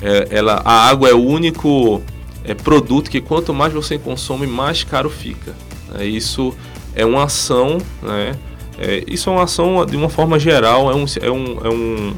é, 0.00 0.28
ela, 0.30 0.62
a 0.64 0.88
água 0.88 1.08
é 1.08 1.14
o 1.14 1.22
único 1.22 2.02
é, 2.44 2.54
produto 2.54 3.10
que 3.10 3.20
quanto 3.20 3.52
mais 3.52 3.72
você 3.72 3.98
consome, 3.98 4.46
mais 4.46 4.84
caro 4.84 5.10
fica. 5.10 5.54
É, 5.98 6.04
isso 6.04 6.54
é 6.94 7.04
uma 7.04 7.24
ação, 7.24 7.78
né? 8.02 8.34
É, 8.78 9.02
isso 9.08 9.28
é 9.28 9.32
uma 9.32 9.42
ação 9.42 9.84
de 9.84 9.96
uma 9.96 10.08
forma 10.08 10.38
geral, 10.38 10.90
é, 10.90 10.94
um, 10.94 11.04
é, 11.20 11.30
um, 11.30 11.66
é, 11.66 11.68
um, 11.68 12.14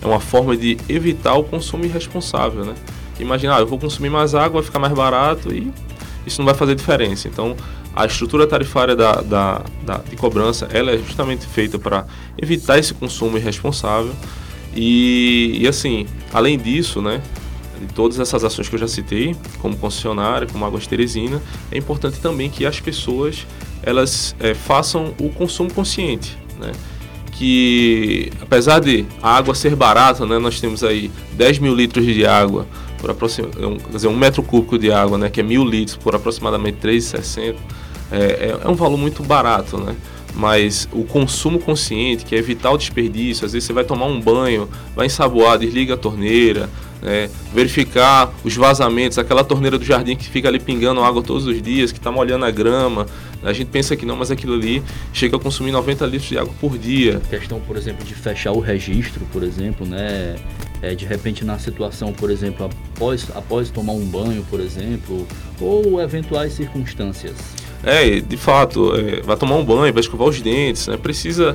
é 0.00 0.06
uma 0.06 0.20
forma 0.20 0.56
de 0.56 0.78
evitar 0.88 1.34
o 1.34 1.44
consumo 1.44 1.84
irresponsável, 1.84 2.64
né? 2.64 2.74
Imagina, 3.20 3.56
ah, 3.56 3.60
eu 3.60 3.66
vou 3.66 3.78
consumir 3.78 4.08
mais 4.08 4.34
água, 4.34 4.60
vai 4.60 4.62
ficar 4.62 4.78
mais 4.78 4.94
barato 4.94 5.54
e 5.54 5.70
isso 6.26 6.40
não 6.40 6.46
vai 6.46 6.54
fazer 6.54 6.74
diferença. 6.74 7.28
Então, 7.28 7.56
a 7.94 8.06
estrutura 8.06 8.46
tarifária 8.46 8.96
da, 8.96 9.20
da, 9.20 9.62
da, 9.84 9.98
de 9.98 10.16
cobrança 10.16 10.68
ela 10.72 10.92
é 10.92 10.98
justamente 10.98 11.46
feita 11.46 11.78
para 11.78 12.06
evitar 12.38 12.78
esse 12.78 12.94
consumo 12.94 13.36
irresponsável. 13.36 14.12
E, 14.74 15.58
e, 15.60 15.68
assim, 15.68 16.06
além 16.32 16.58
disso, 16.58 17.02
né, 17.02 17.20
de 17.80 17.92
todas 17.94 18.18
essas 18.18 18.44
ações 18.44 18.68
que 18.68 18.74
eu 18.74 18.80
já 18.80 18.88
citei, 18.88 19.36
como 19.60 19.76
concessionária, 19.76 20.46
como 20.46 20.64
Águas 20.64 20.86
Teresina, 20.86 21.42
é 21.70 21.76
importante 21.76 22.18
também 22.20 22.48
que 22.48 22.64
as 22.64 22.80
pessoas 22.80 23.46
elas 23.82 24.34
é, 24.40 24.54
façam 24.54 25.12
o 25.18 25.28
consumo 25.28 25.72
consciente. 25.72 26.38
Né? 26.58 26.72
Que 27.32 28.30
apesar 28.40 28.78
de 28.80 29.04
a 29.22 29.36
água 29.36 29.54
ser 29.54 29.74
barata, 29.74 30.24
né, 30.24 30.38
nós 30.38 30.60
temos 30.60 30.84
aí 30.84 31.10
10 31.32 31.58
mil 31.58 31.74
litros 31.74 32.06
de 32.06 32.24
água 32.24 32.66
por 33.02 33.10
aproximadamente, 33.10 33.84
quer 33.84 33.96
dizer, 33.96 34.08
um 34.08 34.16
metro 34.16 34.42
cúbico 34.44 34.78
de 34.78 34.92
água, 34.92 35.18
né, 35.18 35.28
que 35.28 35.40
é 35.40 35.42
mil 35.42 35.64
litros 35.64 35.96
por 35.96 36.14
aproximadamente 36.14 36.78
3,60 36.78 37.56
é, 38.12 38.16
é, 38.16 38.58
é 38.62 38.68
um 38.68 38.74
valor 38.74 38.96
muito 38.96 39.22
barato, 39.22 39.78
né? 39.78 39.96
Mas 40.34 40.88
o 40.92 41.04
consumo 41.04 41.58
consciente, 41.58 42.24
que 42.24 42.34
é 42.34 42.38
evitar 42.38 42.70
o 42.70 42.78
desperdício, 42.78 43.44
às 43.44 43.52
vezes 43.52 43.66
você 43.66 43.72
vai 43.72 43.84
tomar 43.84 44.06
um 44.06 44.20
banho, 44.20 44.68
vai 44.94 45.06
ensaboar, 45.06 45.58
desliga 45.58 45.94
a 45.94 45.96
torneira, 45.96 46.70
né? 47.02 47.28
verificar 47.52 48.32
os 48.42 48.56
vazamentos, 48.56 49.18
aquela 49.18 49.44
torneira 49.44 49.78
do 49.78 49.84
jardim 49.84 50.16
que 50.16 50.28
fica 50.28 50.48
ali 50.48 50.58
pingando 50.58 51.02
água 51.02 51.22
todos 51.22 51.46
os 51.46 51.60
dias, 51.60 51.92
que 51.92 51.98
está 51.98 52.10
molhando 52.10 52.46
a 52.46 52.50
grama. 52.50 53.06
A 53.42 53.52
gente 53.52 53.68
pensa 53.68 53.94
que 53.94 54.06
não, 54.06 54.16
mas 54.16 54.30
aquilo 54.30 54.54
ali 54.54 54.82
chega 55.12 55.36
a 55.36 55.40
consumir 55.40 55.72
90 55.72 56.06
litros 56.06 56.28
de 56.30 56.38
água 56.38 56.54
por 56.58 56.78
dia. 56.78 57.20
A 57.26 57.28
questão, 57.28 57.60
por 57.60 57.76
exemplo, 57.76 58.04
de 58.04 58.14
fechar 58.14 58.52
o 58.52 58.60
registro, 58.60 59.26
por 59.32 59.42
exemplo, 59.42 59.86
né? 59.86 60.36
É, 60.82 60.94
de 60.96 61.06
repente 61.06 61.44
na 61.44 61.58
situação, 61.60 62.12
por 62.12 62.28
exemplo, 62.28 62.68
após, 62.94 63.26
após 63.34 63.70
tomar 63.70 63.92
um 63.92 64.04
banho, 64.04 64.44
por 64.50 64.58
exemplo, 64.58 65.26
ou 65.60 66.00
eventuais 66.00 66.52
circunstâncias. 66.52 67.36
É, 67.84 68.20
de 68.20 68.36
fato, 68.36 68.94
é, 68.96 69.22
vai 69.22 69.36
tomar 69.36 69.56
um 69.56 69.64
banho, 69.64 69.92
vai 69.92 70.00
escovar 70.00 70.28
os 70.28 70.40
dentes, 70.40 70.88
né? 70.88 70.96
Precisa 70.96 71.54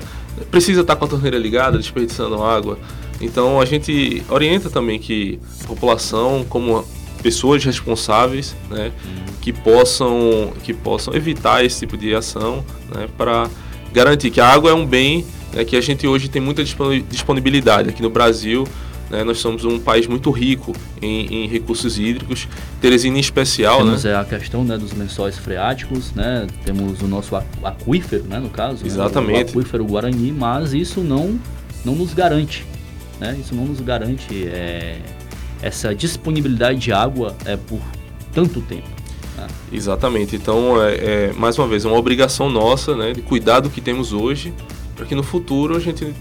precisa 0.51 0.81
estar 0.81 0.93
tá 0.93 0.99
com 0.99 1.05
a 1.05 1.07
torneira 1.07 1.37
ligada, 1.37 1.77
desperdiçando 1.77 2.41
água. 2.41 2.77
Então 3.19 3.59
a 3.59 3.65
gente 3.65 4.23
orienta 4.29 4.69
também 4.69 4.99
que 4.99 5.39
a 5.63 5.67
população, 5.67 6.45
como 6.47 6.85
pessoas 7.21 7.63
responsáveis, 7.63 8.55
né, 8.69 8.91
uhum. 9.03 9.33
que 9.41 9.51
possam 9.51 10.53
que 10.63 10.73
possam 10.73 11.15
evitar 11.15 11.65
esse 11.65 11.79
tipo 11.79 11.97
de 11.97 12.13
ação, 12.13 12.63
né, 12.93 13.07
para 13.17 13.49
garantir 13.91 14.29
que 14.29 14.39
a 14.39 14.47
água 14.47 14.69
é 14.69 14.73
um 14.73 14.85
bem 14.85 15.25
né, 15.51 15.65
que 15.65 15.75
a 15.75 15.81
gente 15.81 16.05
hoje 16.05 16.29
tem 16.29 16.41
muita 16.41 16.63
disponibilidade 16.63 17.89
aqui 17.89 18.01
no 18.01 18.09
Brasil. 18.09 18.65
Né? 19.09 19.23
Nós 19.23 19.39
somos 19.39 19.63
um 19.63 19.79
país 19.79 20.07
muito 20.07 20.29
rico 20.31 20.73
em, 21.01 21.43
em 21.43 21.47
recursos 21.47 21.97
hídricos, 21.97 22.47
Teresina 22.81 23.17
em 23.17 23.19
especial. 23.19 23.79
Temos 23.79 24.03
né? 24.03 24.11
é, 24.11 24.15
a 24.15 24.25
questão 24.25 24.63
né, 24.63 24.77
dos 24.77 24.93
lençóis 24.93 25.37
freáticos, 25.37 26.13
né? 26.13 26.47
temos 26.65 27.01
o 27.01 27.07
nosso 27.07 27.35
aquífero, 27.63 28.23
né, 28.23 28.39
no 28.39 28.49
caso, 28.49 28.85
Exatamente. 28.85 29.51
Né? 29.51 29.55
o 29.55 29.59
aquífero 29.59 29.85
Guarani, 29.85 30.31
mas 30.31 30.73
isso 30.73 31.01
não, 31.01 31.39
não 31.85 31.95
nos 31.95 32.13
garante. 32.13 32.65
Né? 33.19 33.37
Isso 33.39 33.55
não 33.55 33.65
nos 33.65 33.79
garante 33.79 34.47
é, 34.47 34.99
essa 35.61 35.95
disponibilidade 35.95 36.79
de 36.79 36.91
água 36.91 37.35
é, 37.45 37.55
por 37.55 37.81
tanto 38.33 38.61
tempo. 38.61 38.87
Né? 39.37 39.47
Exatamente. 39.71 40.35
Então, 40.35 40.81
é, 40.83 40.95
é, 40.95 41.33
mais 41.33 41.57
uma 41.57 41.67
vez, 41.67 41.85
é 41.85 41.87
uma 41.87 41.97
obrigação 41.97 42.49
nossa 42.49 42.95
né, 42.95 43.13
de 43.13 43.21
cuidar 43.21 43.61
do 43.61 43.69
que 43.69 43.81
temos 43.81 44.13
hoje, 44.13 44.53
para 44.95 45.05
que 45.05 45.15
no 45.15 45.23
futuro 45.23 45.75
a 45.75 45.79
gente 45.79 46.13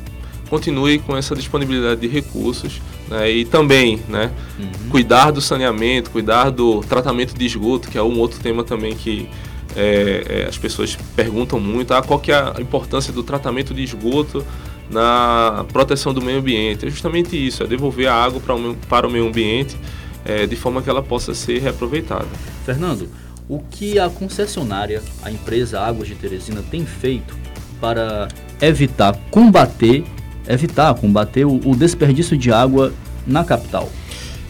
continue 0.49 0.99
com 0.99 1.17
essa 1.17 1.35
disponibilidade 1.35 2.01
de 2.01 2.09
recursos 2.09 2.81
né, 3.09 3.31
e 3.31 3.45
também 3.45 4.01
né, 4.09 4.31
uhum. 4.59 4.89
cuidar 4.91 5.31
do 5.31 5.41
saneamento, 5.41 6.11
cuidar 6.11 6.51
do 6.51 6.81
tratamento 6.81 7.35
de 7.37 7.45
esgoto, 7.45 7.89
que 7.89 7.99
é 7.99 8.03
um 8.03 8.19
outro 8.19 8.41
tema 8.41 8.65
também 8.65 8.95
que 8.95 9.29
é, 9.75 10.25
é, 10.29 10.49
as 10.49 10.57
pessoas 10.57 10.97
perguntam 11.15 11.61
muito, 11.61 11.93
ah, 11.93 12.03
qual 12.03 12.19
que 12.19 12.33
é 12.33 12.37
a 12.37 12.61
importância 12.61 13.13
do 13.13 13.23
tratamento 13.23 13.75
de 13.75 13.83
esgoto 13.83 14.45
na 14.91 15.67
proteção 15.73 16.15
do 16.15 16.23
meio 16.23 16.39
ambiente. 16.39 16.87
É 16.87 16.91
justamente 16.91 17.37
isso, 17.37 17.63
é 17.63 17.67
devolver 17.67 18.07
a 18.07 18.15
água 18.15 18.41
para 18.41 18.55
o, 18.55 18.75
para 18.89 19.07
o 19.07 19.11
meio 19.11 19.27
ambiente 19.27 19.77
é, 20.25 20.47
de 20.47 20.57
forma 20.57 20.81
que 20.81 20.89
ela 20.89 21.03
possa 21.03 21.35
ser 21.35 21.61
reaproveitada. 21.61 22.27
Fernando, 22.65 23.09
o 23.49 23.61
que 23.61 23.99
a 23.99 24.09
concessionária, 24.09 25.03
a 25.23 25.31
empresa 25.31 25.81
Águas 25.81 26.09
de 26.09 26.15
Teresina, 26.15 26.63
tem 26.69 26.85
feito 26.85 27.37
para 27.81 28.29
evitar, 28.61 29.17
combater 29.31 30.05
evitar, 30.49 30.95
combater 30.95 31.45
o, 31.45 31.61
o 31.65 31.77
desperdício 31.77 32.37
de 32.37 32.53
água 32.53 32.93
na 33.27 33.45
capital? 33.45 33.91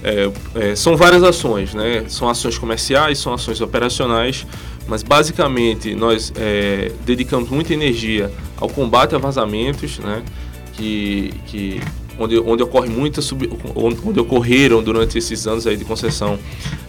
É, 0.03 0.31
é, 0.55 0.77
são 0.77 0.97
várias 0.97 1.23
ações, 1.23 1.75
né? 1.75 2.05
São 2.09 2.29
ações 2.29 2.57
comerciais, 2.59 3.19
são 3.19 3.33
ações 3.33 3.61
operacionais, 3.61 4.47
mas 4.87 5.03
basicamente 5.03 5.95
nós 5.95 6.33
é, 6.37 6.93
dedicamos 7.05 7.51
muita 7.51 7.75
energia 7.75 8.31
ao 8.57 8.69
combate 8.69 9.15
a 9.15 9.19
vazamentos, 9.19 9.99
né? 9.99 10.23
Que, 10.75 11.33
que 11.47 11.81
onde, 12.19 12.39
onde 12.39 12.63
ocorre 12.63 12.89
muita 12.89 13.21
sub, 13.21 13.51
onde 13.75 14.21
ocorreram 14.21 14.83
durante 14.83 15.19
esses 15.19 15.47
anos 15.47 15.67
aí 15.67 15.77
de 15.77 15.85
concessão 15.85 16.39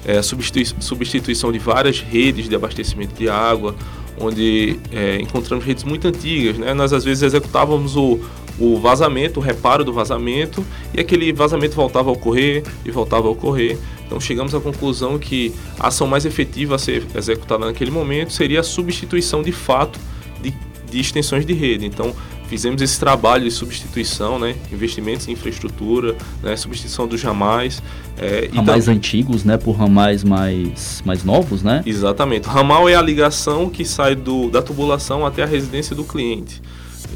é, 0.05 0.21
substitui, 0.21 0.65
substituição 0.79 1.51
de 1.51 1.59
várias 1.59 1.99
redes 1.99 2.47
de 2.47 2.55
abastecimento 2.55 3.15
de 3.15 3.29
água, 3.29 3.75
onde 4.19 4.79
é, 4.91 5.19
encontramos 5.21 5.65
redes 5.65 5.83
muito 5.83 6.07
antigas, 6.07 6.57
né? 6.57 6.73
Nós 6.73 6.93
às 6.93 7.03
vezes 7.03 7.23
executávamos 7.23 7.95
o, 7.95 8.19
o 8.59 8.79
vazamento, 8.79 9.39
o 9.39 9.43
reparo 9.43 9.83
do 9.83 9.93
vazamento, 9.93 10.65
e 10.93 10.99
aquele 10.99 11.31
vazamento 11.31 11.75
voltava 11.75 12.09
a 12.09 12.13
ocorrer 12.13 12.63
e 12.85 12.91
voltava 12.91 13.27
a 13.27 13.31
ocorrer. 13.31 13.77
Então 14.05 14.19
chegamos 14.19 14.55
à 14.55 14.59
conclusão 14.59 15.19
que 15.19 15.53
a 15.79 15.87
ação 15.87 16.07
mais 16.07 16.25
efetiva 16.25 16.75
a 16.75 16.79
ser 16.79 17.05
executada 17.13 17.65
naquele 17.65 17.91
momento 17.91 18.31
seria 18.31 18.61
a 18.61 18.63
substituição 18.63 19.43
de 19.43 19.51
fato 19.51 19.99
de, 20.41 20.53
de 20.89 20.99
extensões 20.99 21.45
de 21.45 21.53
rede. 21.53 21.85
Então 21.85 22.15
fizemos 22.47 22.81
esse 22.81 22.97
trabalho 22.99 23.43
de 23.43 23.51
substituição, 23.51 24.39
né? 24.39 24.55
Investimentos 24.71 25.27
em 25.27 25.33
infraestrutura, 25.33 26.15
né? 26.41 26.55
Substituição 26.55 27.05
dos 27.05 27.21
ramais. 27.21 27.83
É, 28.17 28.49
ramais 28.53 28.87
antigos, 28.87 29.43
né? 29.43 29.57
Por 29.57 29.73
ramais 29.73 30.23
mais, 30.23 31.01
mais 31.05 31.23
novos, 31.23 31.61
né? 31.61 31.83
Exatamente. 31.85 32.47
O 32.47 32.51
ramal 32.51 32.87
é 32.87 32.95
a 32.95 33.01
ligação 33.01 33.69
que 33.69 33.83
sai 33.83 34.15
do, 34.15 34.49
da 34.49 34.61
tubulação 34.61 35.25
até 35.25 35.43
a 35.43 35.45
residência 35.45 35.95
do 35.95 36.03
cliente. 36.03 36.61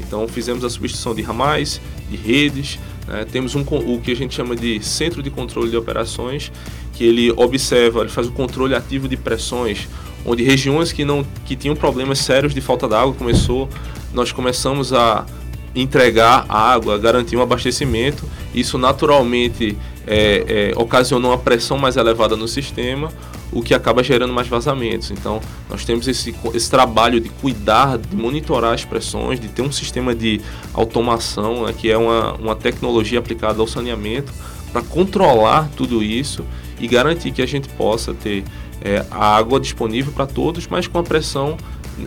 Então 0.00 0.26
fizemos 0.28 0.64
a 0.64 0.70
substituição 0.70 1.14
de 1.14 1.22
ramais, 1.22 1.80
de 2.10 2.16
redes, 2.16 2.78
né? 3.06 3.26
temos 3.30 3.54
um, 3.54 3.60
o 3.62 4.00
que 4.00 4.12
a 4.12 4.16
gente 4.16 4.34
chama 4.34 4.54
de 4.54 4.82
centro 4.84 5.22
de 5.22 5.30
controle 5.30 5.70
de 5.70 5.76
operações, 5.76 6.52
que 6.92 7.04
ele 7.04 7.30
observa, 7.32 8.00
ele 8.00 8.08
faz 8.08 8.26
o 8.26 8.32
controle 8.32 8.74
ativo 8.74 9.08
de 9.08 9.16
pressões, 9.16 9.88
onde 10.24 10.42
regiões 10.42 10.92
que 10.92 11.04
não 11.04 11.24
que 11.44 11.56
tinham 11.56 11.74
problemas 11.74 12.18
sérios 12.18 12.54
de 12.54 12.60
falta 12.60 12.86
d'água 12.86 13.14
começou, 13.14 13.68
nós 14.12 14.30
começamos 14.30 14.92
a 14.92 15.26
entregar 15.74 16.44
água, 16.48 16.98
garantir 16.98 17.36
um 17.36 17.42
abastecimento. 17.42 18.28
Isso 18.54 18.76
naturalmente 18.76 19.76
é, 20.06 20.72
é, 20.74 20.78
ocasionou 20.78 21.30
uma 21.30 21.38
pressão 21.38 21.78
mais 21.78 21.96
elevada 21.96 22.36
no 22.36 22.46
sistema, 22.46 23.10
o 23.52 23.62
que 23.62 23.74
acaba 23.74 24.02
gerando 24.02 24.32
mais 24.32 24.48
vazamentos. 24.48 25.10
Então, 25.10 25.40
nós 25.68 25.84
temos 25.84 26.08
esse, 26.08 26.34
esse 26.54 26.70
trabalho 26.70 27.20
de 27.20 27.28
cuidar, 27.28 27.98
de 27.98 28.16
monitorar 28.16 28.72
as 28.72 28.84
pressões, 28.84 29.38
de 29.38 29.48
ter 29.48 29.62
um 29.62 29.70
sistema 29.70 30.14
de 30.14 30.40
automação, 30.72 31.66
né, 31.66 31.74
que 31.76 31.90
é 31.90 31.96
uma, 31.96 32.32
uma 32.34 32.56
tecnologia 32.56 33.18
aplicada 33.18 33.60
ao 33.60 33.66
saneamento, 33.66 34.32
para 34.72 34.82
controlar 34.82 35.68
tudo 35.76 36.02
isso 36.02 36.44
e 36.80 36.88
garantir 36.88 37.30
que 37.30 37.42
a 37.42 37.46
gente 37.46 37.68
possa 37.68 38.14
ter 38.14 38.42
é, 38.80 39.04
a 39.10 39.36
água 39.36 39.60
disponível 39.60 40.12
para 40.12 40.26
todos, 40.26 40.66
mas 40.66 40.86
com 40.86 40.98
a 40.98 41.02
pressão 41.02 41.56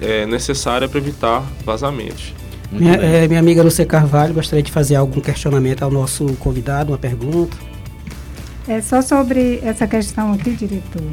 é, 0.01 0.25
necessária 0.25 0.89
para 0.89 0.99
evitar 0.99 1.43
vazamentos. 1.63 2.33
Minha, 2.71 2.95
é, 2.95 3.27
minha, 3.27 3.39
amiga 3.39 3.61
Lúcia 3.61 3.85
Carvalho 3.85 4.33
gostaria 4.33 4.63
de 4.63 4.71
fazer 4.71 4.95
algum 4.95 5.21
questionamento 5.21 5.83
ao 5.83 5.91
nosso 5.91 6.25
convidado, 6.39 6.91
uma 6.91 6.97
pergunta. 6.97 7.55
É 8.67 8.81
só 8.81 9.01
sobre 9.01 9.59
essa 9.63 9.85
questão 9.87 10.33
aqui, 10.33 10.51
diretor. 10.51 11.03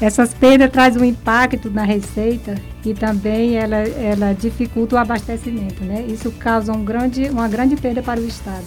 Essas 0.00 0.34
perdas 0.34 0.70
trazem 0.70 1.00
um 1.00 1.04
impacto 1.04 1.70
na 1.70 1.82
receita 1.82 2.60
e 2.84 2.92
também 2.92 3.56
ela, 3.56 3.76
ela 3.76 4.32
dificulta 4.34 4.96
o 4.96 4.98
abastecimento, 4.98 5.82
né? 5.82 6.04
Isso 6.06 6.30
causa 6.32 6.72
um 6.72 6.84
grande, 6.84 7.28
uma 7.30 7.48
grande 7.48 7.76
perda 7.76 8.02
para 8.02 8.20
o 8.20 8.24
Estado. 8.24 8.64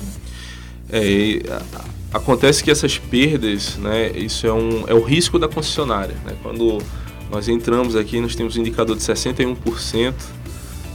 É, 0.91 1.39
acontece 2.11 2.63
que 2.63 2.71
essas 2.71 2.97
perdas, 2.97 3.77
né, 3.77 4.11
isso 4.15 4.47
é, 4.47 4.53
um, 4.53 4.85
é 4.87 4.93
o 4.93 5.01
risco 5.01 5.37
da 5.37 5.47
concessionária. 5.47 6.15
Né? 6.25 6.33
Quando 6.41 6.79
nós 7.31 7.47
entramos 7.47 7.95
aqui, 7.95 8.19
nós 8.19 8.35
temos 8.35 8.57
um 8.57 8.61
indicador 8.61 8.95
de 8.95 9.03
61% 9.03 10.13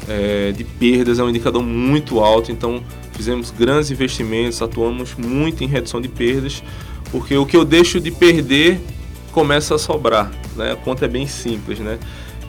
é, 0.08 0.52
de 0.52 0.64
perdas, 0.64 1.18
é 1.18 1.22
um 1.22 1.30
indicador 1.30 1.62
muito 1.62 2.18
alto, 2.18 2.50
então 2.50 2.82
fizemos 3.12 3.52
grandes 3.52 3.90
investimentos, 3.92 4.60
atuamos 4.60 5.14
muito 5.14 5.62
em 5.62 5.68
redução 5.68 6.00
de 6.00 6.08
perdas, 6.08 6.62
porque 7.12 7.36
o 7.36 7.46
que 7.46 7.56
eu 7.56 7.64
deixo 7.64 8.00
de 8.00 8.10
perder 8.10 8.80
começa 9.34 9.74
a 9.74 9.78
sobrar, 9.78 10.30
né? 10.56 10.72
A 10.72 10.76
conta 10.76 11.04
é 11.04 11.08
bem 11.08 11.26
simples, 11.26 11.80
né? 11.80 11.98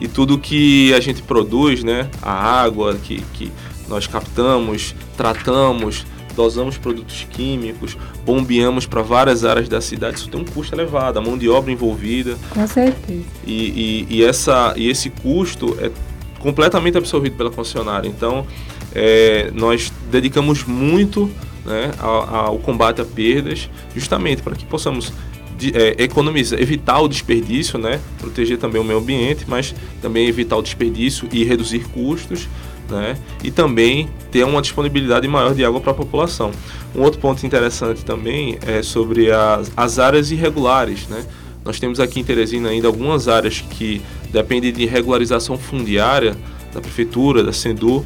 E 0.00 0.06
tudo 0.06 0.38
que 0.38 0.94
a 0.94 1.00
gente 1.00 1.20
produz, 1.20 1.82
né? 1.82 2.08
A 2.22 2.32
água 2.32 2.94
que, 2.94 3.20
que 3.34 3.50
nós 3.88 4.06
captamos, 4.06 4.94
tratamos, 5.16 6.06
dosamos 6.36 6.78
produtos 6.78 7.26
químicos, 7.30 7.96
bombeamos 8.24 8.86
para 8.86 9.02
várias 9.02 9.44
áreas 9.44 9.68
da 9.68 9.80
cidade, 9.80 10.18
isso 10.18 10.28
tem 10.28 10.40
um 10.40 10.44
custo 10.44 10.74
elevado, 10.74 11.18
a 11.18 11.22
mão 11.22 11.36
de 11.36 11.48
obra 11.48 11.72
envolvida. 11.72 12.36
Com 12.50 12.66
certeza. 12.66 13.24
E, 13.44 14.06
e, 14.08 14.16
e 14.16 14.24
essa, 14.24 14.72
e 14.76 14.88
esse 14.88 15.10
custo 15.10 15.76
é 15.80 15.90
completamente 16.38 16.96
absorvido 16.96 17.36
pela 17.36 17.50
concessionária. 17.50 18.06
Então, 18.06 18.46
é, 18.94 19.50
nós 19.52 19.92
dedicamos 20.10 20.62
muito 20.64 21.28
né, 21.64 21.90
ao, 21.98 22.34
ao, 22.34 22.58
combate 22.58 23.00
a 23.00 23.04
perdas, 23.04 23.68
justamente 23.94 24.40
para 24.42 24.54
que 24.54 24.64
possamos 24.64 25.12
de, 25.56 25.76
é, 25.76 26.02
economizar, 26.02 26.60
evitar 26.60 27.00
o 27.00 27.08
desperdício, 27.08 27.78
né, 27.78 28.00
proteger 28.18 28.58
também 28.58 28.80
o 28.80 28.84
meio 28.84 28.98
ambiente, 28.98 29.44
mas 29.48 29.74
também 30.02 30.26
evitar 30.26 30.56
o 30.56 30.62
desperdício 30.62 31.28
e 31.32 31.44
reduzir 31.44 31.80
custos 31.88 32.48
né? 32.90 33.16
E 33.42 33.50
também 33.50 34.08
ter 34.30 34.44
uma 34.44 34.62
disponibilidade 34.62 35.26
maior 35.26 35.54
de 35.54 35.64
água 35.64 35.80
para 35.80 35.92
a 35.92 35.94
população. 35.94 36.50
Um 36.94 37.02
outro 37.02 37.20
ponto 37.20 37.44
interessante 37.44 38.04
também 38.04 38.58
é 38.66 38.82
sobre 38.82 39.30
as, 39.30 39.70
as 39.76 39.98
áreas 39.98 40.30
irregulares, 40.30 41.06
né? 41.08 41.24
Nós 41.64 41.80
temos 41.80 41.98
aqui 41.98 42.20
em 42.20 42.24
Teresina 42.24 42.68
ainda 42.68 42.86
algumas 42.86 43.26
áreas 43.26 43.60
que 43.60 44.00
dependem 44.30 44.72
de 44.72 44.86
regularização 44.86 45.58
fundiária 45.58 46.36
da 46.72 46.80
prefeitura, 46.80 47.42
da 47.42 47.52
Sendu, 47.52 48.04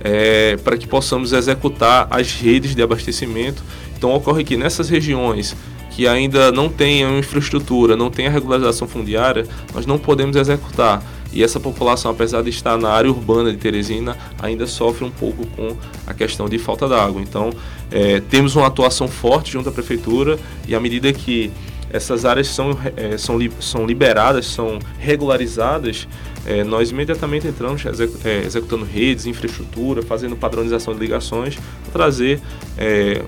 é, 0.00 0.56
para 0.56 0.76
que 0.78 0.86
possamos 0.86 1.32
executar 1.32 2.06
as 2.10 2.32
redes 2.32 2.74
de 2.74 2.82
abastecimento. 2.82 3.62
Então 3.96 4.14
ocorre 4.14 4.42
que 4.42 4.56
nessas 4.56 4.88
regiões 4.88 5.54
que 5.94 6.08
ainda 6.08 6.50
não 6.50 6.68
tenham 6.68 7.18
infraestrutura, 7.18 7.96
não 7.96 8.10
tenham 8.10 8.32
regularização 8.32 8.88
fundiária, 8.88 9.46
nós 9.72 9.86
não 9.86 9.96
podemos 9.96 10.34
executar. 10.34 11.02
E 11.32 11.42
essa 11.42 11.60
população, 11.60 12.10
apesar 12.10 12.42
de 12.42 12.50
estar 12.50 12.76
na 12.76 12.90
área 12.90 13.10
urbana 13.10 13.50
de 13.50 13.56
Teresina, 13.56 14.16
ainda 14.40 14.66
sofre 14.66 15.04
um 15.04 15.10
pouco 15.10 15.46
com 15.48 15.76
a 16.06 16.12
questão 16.12 16.48
de 16.48 16.58
falta 16.58 16.88
d'água. 16.88 17.20
Então, 17.20 17.50
é, 17.90 18.20
temos 18.20 18.56
uma 18.56 18.66
atuação 18.66 19.06
forte 19.06 19.52
junto 19.52 19.68
à 19.68 19.72
prefeitura 19.72 20.38
e 20.66 20.74
à 20.74 20.80
medida 20.80 21.12
que 21.12 21.50
essas 21.94 22.24
áreas 22.24 22.48
são, 22.48 22.76
é, 22.96 23.16
são, 23.16 23.38
são 23.60 23.86
liberadas, 23.86 24.46
são 24.46 24.80
regularizadas, 24.98 26.08
é, 26.44 26.64
nós 26.64 26.90
imediatamente 26.90 27.46
entramos 27.46 27.84
execu 27.84 28.18
é, 28.24 28.40
executando 28.40 28.84
redes, 28.84 29.26
infraestrutura, 29.26 30.02
fazendo 30.02 30.34
padronização 30.34 30.92
de 30.92 30.98
ligações, 30.98 31.54
para 31.54 31.92
trazer 31.92 32.40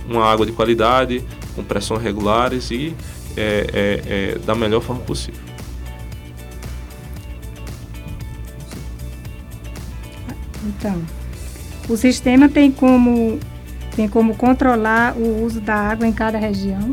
uma 0.09 0.25
água 0.25 0.45
de 0.45 0.51
qualidade, 0.51 1.23
com 1.55 1.63
pressões 1.63 2.03
regulares 2.03 2.73
e 2.73 2.93
da 4.45 4.57
melhor 4.57 4.81
forma 4.81 5.03
possível. 5.03 5.41
Então, 10.67 11.01
o 11.89 11.97
sistema 11.97 12.49
tem 12.49 12.73
como, 12.73 13.39
tem 13.95 14.09
como 14.09 14.35
controlar 14.35 15.17
o 15.17 15.45
uso 15.45 15.61
da 15.61 15.77
água 15.77 16.05
em 16.05 16.13
cada 16.13 16.37
região? 16.37 16.93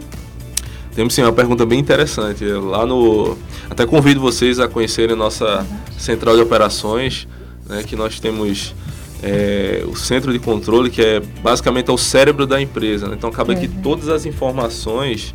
Temos 0.95 1.13
sim 1.13 1.23
uma 1.23 1.33
pergunta 1.33 1.65
bem 1.65 1.79
interessante. 1.79 2.45
Lá 2.45 2.85
no. 2.85 3.37
Até 3.69 3.85
convido 3.85 4.19
vocês 4.19 4.59
a 4.59 4.67
conhecerem 4.67 5.13
a 5.13 5.17
nossa 5.17 5.65
central 5.97 6.35
de 6.35 6.41
operações, 6.41 7.27
né, 7.67 7.83
que 7.83 7.95
nós 7.95 8.19
temos 8.19 8.75
é, 9.23 9.83
o 9.87 9.95
centro 9.95 10.31
de 10.31 10.39
controle, 10.39 10.89
que 10.89 11.01
é 11.01 11.19
basicamente 11.41 11.89
é 11.89 11.93
o 11.93 11.97
cérebro 11.97 12.45
da 12.45 12.61
empresa. 12.61 13.07
Né? 13.07 13.15
Então 13.17 13.29
acaba 13.29 13.55
que 13.55 13.67
todas 13.67 14.09
as 14.09 14.25
informações 14.25 15.33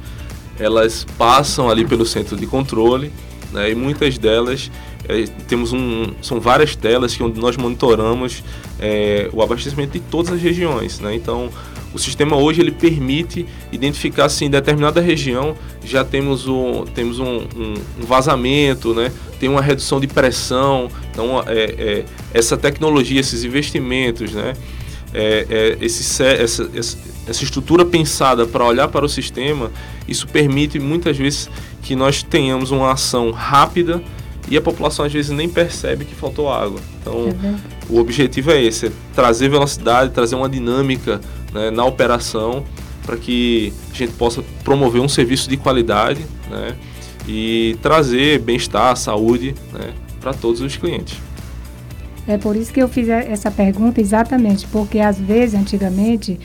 elas 0.61 1.07
passam 1.17 1.71
ali 1.71 1.85
pelo 1.85 2.05
centro 2.05 2.37
de 2.37 2.47
controle 2.47 3.13
né? 3.53 3.71
e 3.71 3.75
muitas 3.75 4.19
delas 4.19 4.71
é, 5.09 5.25
temos 5.47 5.73
um, 5.73 6.13
são 6.21 6.39
várias 6.39 6.77
telas 6.77 7.17
que 7.17 7.23
onde 7.23 7.41
nós 7.41 7.57
monitoramos 7.57 8.43
é, 8.79 9.31
o 9.33 9.43
abastecimento 9.43 9.93
de 9.93 10.01
todas 10.01 10.33
as 10.33 10.41
regiões. 10.41 11.01
Né? 11.01 11.15
Então, 11.15 11.49
o 11.93 11.99
sistema 11.99 12.37
hoje 12.37 12.61
ele 12.61 12.71
permite 12.71 13.47
identificar 13.73 14.29
se 14.29 14.45
em 14.45 14.51
determinada 14.51 15.01
região 15.01 15.55
já 15.85 16.05
temos 16.05 16.47
um, 16.47 16.85
temos 16.85 17.19
um, 17.19 17.39
um, 17.57 17.75
um 18.01 18.07
vazamento, 18.07 18.95
né? 18.95 19.11
tem 19.39 19.49
uma 19.49 19.63
redução 19.63 20.01
de 20.01 20.07
pressão. 20.07 20.89
Então, 21.11 21.43
é, 21.47 21.75
é 21.79 22.05
essa 22.35 22.57
tecnologia, 22.57 23.21
esses 23.21 23.45
investimentos, 23.45 24.33
né? 24.33 24.53
É, 25.15 25.47
é, 25.49 25.79
esse, 25.81 26.23
essa, 26.23 26.71
essa 27.27 27.43
estrutura 27.43 27.83
pensada 27.83 28.47
para 28.47 28.63
olhar 28.63 28.89
para 28.89 29.07
o 29.07 29.09
sistema, 29.09 29.71
isso 30.07 30.29
permite 30.29 30.79
muitas 30.79 31.17
vezes 31.17 31.49
que 31.83 31.97
nós 31.97 32.23
tenhamos 32.23 32.71
uma 32.71 32.93
ação 32.93 33.31
rápida 33.31 34.03
e 34.51 34.57
a 34.57 34.61
população 34.61 35.07
às 35.07 35.13
vezes 35.13 35.31
nem 35.31 35.49
percebe 35.49 36.05
que 36.05 36.15
faltou 36.15 36.53
água. 36.53 36.81
Então, 37.01 37.29
é 37.43 37.55
o 37.89 37.99
objetivo 37.99 38.51
é 38.51 38.63
esse: 38.63 38.87
é 38.87 38.93
trazer 39.15 39.49
velocidade, 39.49 40.13
trazer 40.13 40.35
uma 40.35 40.49
dinâmica 40.49 41.21
né, 41.53 41.71
na 41.71 41.85
operação 41.85 42.65
para 43.05 43.17
que 43.17 43.73
a 43.91 43.95
gente 43.95 44.13
possa 44.13 44.43
promover 44.63 45.01
um 45.01 45.09
serviço 45.09 45.49
de 45.49 45.57
qualidade 45.57 46.25
né, 46.51 46.77
e 47.27 47.77
trazer 47.81 48.39
bem-estar, 48.41 48.97
saúde 48.97 49.55
né, 49.73 49.93
para 50.21 50.35
todos 50.35 50.61
os 50.61 50.77
clientes. 50.77 51.19
É 52.27 52.37
por 52.37 52.55
isso 52.55 52.71
que 52.71 52.83
eu 52.83 52.89
fiz 52.89 53.09
essa 53.09 53.51
pergunta 53.51 54.01
exatamente, 54.01 54.67
porque 54.67 54.99
às 54.99 55.19
vezes, 55.19 55.59
antigamente, 55.59 56.39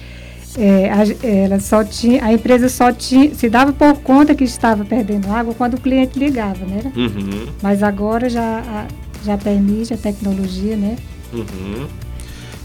é, 0.57 0.89
a, 0.89 1.27
ela 1.27 1.59
só 1.59 1.83
tinha, 1.83 2.23
a 2.23 2.31
empresa 2.31 2.69
só 2.69 2.93
tinha, 2.93 3.33
se 3.35 3.49
dava 3.49 3.73
por 3.73 3.95
conta 3.95 4.33
que 4.33 4.45
estava 4.45 4.85
perdendo 4.85 5.29
água 5.29 5.53
quando 5.53 5.73
o 5.73 5.81
cliente 5.81 6.17
ligava, 6.17 6.65
né? 6.65 6.91
Uhum. 6.95 7.47
Mas 7.61 7.83
agora 7.83 8.29
já, 8.29 8.87
já 9.25 9.37
permite 9.37 9.93
a 9.93 9.97
tecnologia, 9.97 10.77
né? 10.77 10.95
Uhum. 11.33 11.87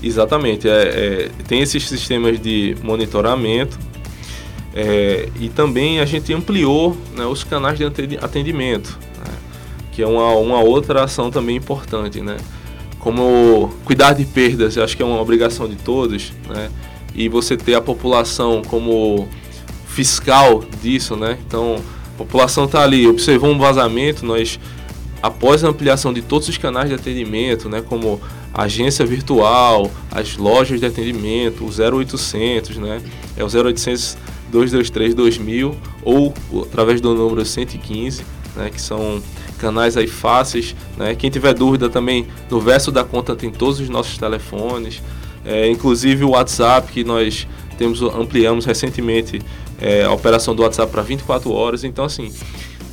Exatamente. 0.02 0.68
É, 0.68 0.72
é, 0.72 1.30
tem 1.46 1.60
esses 1.60 1.88
sistemas 1.88 2.40
de 2.40 2.76
monitoramento 2.82 3.78
é, 4.74 5.28
e 5.40 5.48
também 5.48 6.00
a 6.00 6.04
gente 6.04 6.32
ampliou 6.32 6.96
né, 7.16 7.24
os 7.24 7.42
canais 7.44 7.78
de 7.78 7.84
atendimento, 8.20 8.98
né, 9.18 9.32
que 9.92 10.02
é 10.02 10.06
uma, 10.06 10.32
uma 10.34 10.60
outra 10.60 11.04
ação 11.04 11.30
também 11.30 11.56
importante, 11.56 12.20
né? 12.20 12.36
como 12.98 13.72
cuidar 13.84 14.12
de 14.12 14.24
perdas, 14.24 14.76
eu 14.76 14.84
acho 14.84 14.96
que 14.96 15.02
é 15.02 15.06
uma 15.06 15.20
obrigação 15.20 15.68
de 15.68 15.76
todos, 15.76 16.32
né? 16.48 16.68
E 17.14 17.28
você 17.28 17.56
ter 17.56 17.74
a 17.74 17.80
população 17.80 18.62
como 18.62 19.28
fiscal 19.86 20.62
disso, 20.82 21.16
né? 21.16 21.38
Então, 21.46 21.76
a 22.14 22.18
população 22.18 22.64
está 22.64 22.82
ali, 22.82 23.06
observou 23.06 23.50
um 23.50 23.58
vazamento, 23.58 24.26
nós 24.26 24.58
após 25.22 25.64
a 25.64 25.68
ampliação 25.68 26.12
de 26.12 26.22
todos 26.22 26.48
os 26.48 26.58
canais 26.58 26.88
de 26.88 26.94
atendimento, 26.94 27.68
né, 27.68 27.82
como 27.82 28.20
agência 28.52 29.04
virtual, 29.04 29.90
as 30.10 30.36
lojas 30.36 30.80
de 30.80 30.86
atendimento, 30.86 31.64
o 31.64 31.68
0800, 31.68 32.76
né, 32.78 33.00
é 33.36 33.44
o 33.44 33.46
0800 33.46 34.16
223 34.50 35.14
2000 35.14 35.76
ou 36.02 36.34
através 36.62 37.00
do 37.00 37.14
número 37.14 37.44
115, 37.44 38.22
né, 38.56 38.70
que 38.70 38.80
são 38.80 39.22
canais 39.58 39.96
aí 39.96 40.06
fáceis, 40.06 40.74
né? 40.96 41.14
Quem 41.14 41.28
tiver 41.28 41.52
dúvida 41.52 41.90
também 41.90 42.26
no 42.48 42.60
verso 42.60 42.90
da 42.92 43.04
conta 43.04 43.34
tem 43.34 43.50
todos 43.50 43.80
os 43.80 43.88
nossos 43.88 44.16
telefones, 44.16 45.02
é, 45.44 45.68
inclusive 45.68 46.24
o 46.24 46.30
WhatsApp 46.30 46.92
que 46.92 47.04
nós 47.04 47.46
temos 47.76 48.00
ampliamos 48.00 48.64
recentemente 48.64 49.42
é, 49.80 50.04
a 50.04 50.12
operação 50.12 50.54
do 50.54 50.62
WhatsApp 50.62 50.90
para 50.90 51.02
24 51.02 51.50
horas. 51.52 51.84
Então 51.84 52.04
assim, 52.04 52.32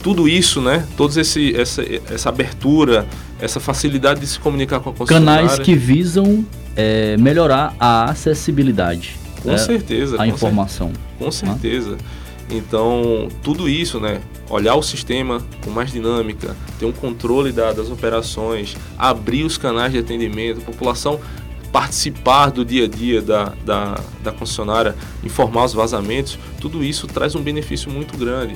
tudo 0.02 0.28
isso, 0.28 0.60
né? 0.60 0.88
Todos 0.98 1.18
esse 1.18 1.56
essa, 1.56 1.84
essa 2.12 2.30
abertura, 2.30 3.08
essa 3.40 3.60
facilidade 3.60 4.20
de 4.20 4.28
se 4.28 4.40
comunicar 4.40 4.80
com 4.80 4.90
a 4.90 4.94
concessionária. 4.94 5.48
Canais 5.48 5.60
que 5.60 5.76
visam 5.76 6.46
é, 6.76 7.18
melhorar 7.18 7.76
a 7.80 8.06
acessibilidade. 8.06 9.18
Com 9.42 9.52
né? 9.52 9.58
certeza. 9.58 10.22
A 10.22 10.28
informação. 10.28 10.88
Cer 10.88 11.24
com 11.24 11.32
certeza. 11.32 11.98
Então, 12.50 13.28
tudo 13.42 13.68
isso, 13.68 14.00
né? 14.00 14.22
Olhar 14.50 14.76
o 14.76 14.84
sistema 14.84 15.42
com 15.64 15.72
mais 15.72 15.92
dinâmica, 15.92 16.56
ter 16.78 16.86
um 16.86 16.92
controle 16.92 17.52
da, 17.52 17.74
das 17.74 17.90
operações, 17.90 18.78
abrir 18.98 19.44
os 19.44 19.58
canais 19.58 19.92
de 19.92 20.00
atendimento, 20.00 20.62
a 20.62 20.64
população 20.64 21.20
participar 21.72 22.52
do 22.52 22.64
dia 22.64 22.86
a 22.86 22.88
dia 22.88 23.22
da, 23.22 23.52
da, 23.66 24.00
da 24.24 24.32
concessionária, 24.32 24.96
informar 25.24 25.66
os 25.66 25.74
vazamentos, 25.74 26.40
tudo 26.62 26.82
isso 26.84 27.06
traz 27.06 27.36
um 27.36 27.42
benefício 27.42 27.92
muito 27.92 28.18
grande. 28.18 28.56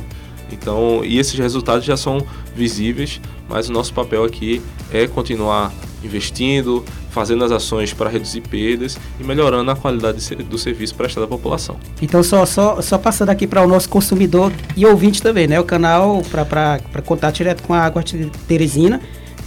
Então, 0.52 1.02
e 1.04 1.20
esses 1.20 1.38
resultados 1.38 1.86
já 1.86 1.98
são 1.98 2.26
visíveis, 2.56 3.20
mas 3.48 3.70
o 3.70 3.72
nosso 3.72 3.94
papel 3.94 4.24
aqui 4.24 4.62
é 4.92 5.08
continuar 5.08 5.72
investindo, 6.04 6.84
fazendo 7.10 7.44
as 7.44 7.52
ações 7.52 7.94
para 7.94 8.10
reduzir 8.10 8.42
perdas 8.42 8.98
e 9.20 9.24
melhorando 9.24 9.70
a 9.72 9.76
qualidade 9.76 10.36
do 10.36 10.58
serviço 10.58 10.96
prestado 10.96 11.24
à 11.24 11.28
população. 11.28 11.78
Então, 12.02 12.24
só, 12.24 12.46
só, 12.46 12.82
só 12.82 12.98
passando 12.98 13.30
aqui 13.30 13.46
para 13.46 13.62
o 13.64 13.68
nosso 13.68 13.90
consumidor 13.90 14.54
e 14.78 14.86
ouvinte 14.86 15.22
também, 15.22 15.48
né? 15.48 15.60
O 15.60 15.64
canal 15.64 16.22
para 16.24 17.02
contato 17.06 17.36
direto 17.36 17.64
com 17.64 17.74
a 17.74 17.80
Água 17.80 18.04
Teresina, 18.48 19.02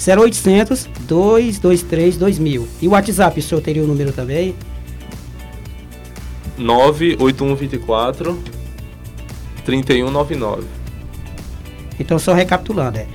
0800 0.06 0.88
223 1.00 2.16
2000. 2.16 2.68
E 2.80 2.88
o 2.88 2.90
WhatsApp, 2.90 3.38
o 3.38 3.42
senhor 3.42 3.60
teria 3.60 3.82
o 3.82 3.86
número 3.86 4.12
também? 4.12 4.54
98124 6.58 8.38
3199. 9.64 10.81
Então, 12.02 12.18
só 12.18 12.32
recapitulando, 12.32 12.98
é 12.98 13.06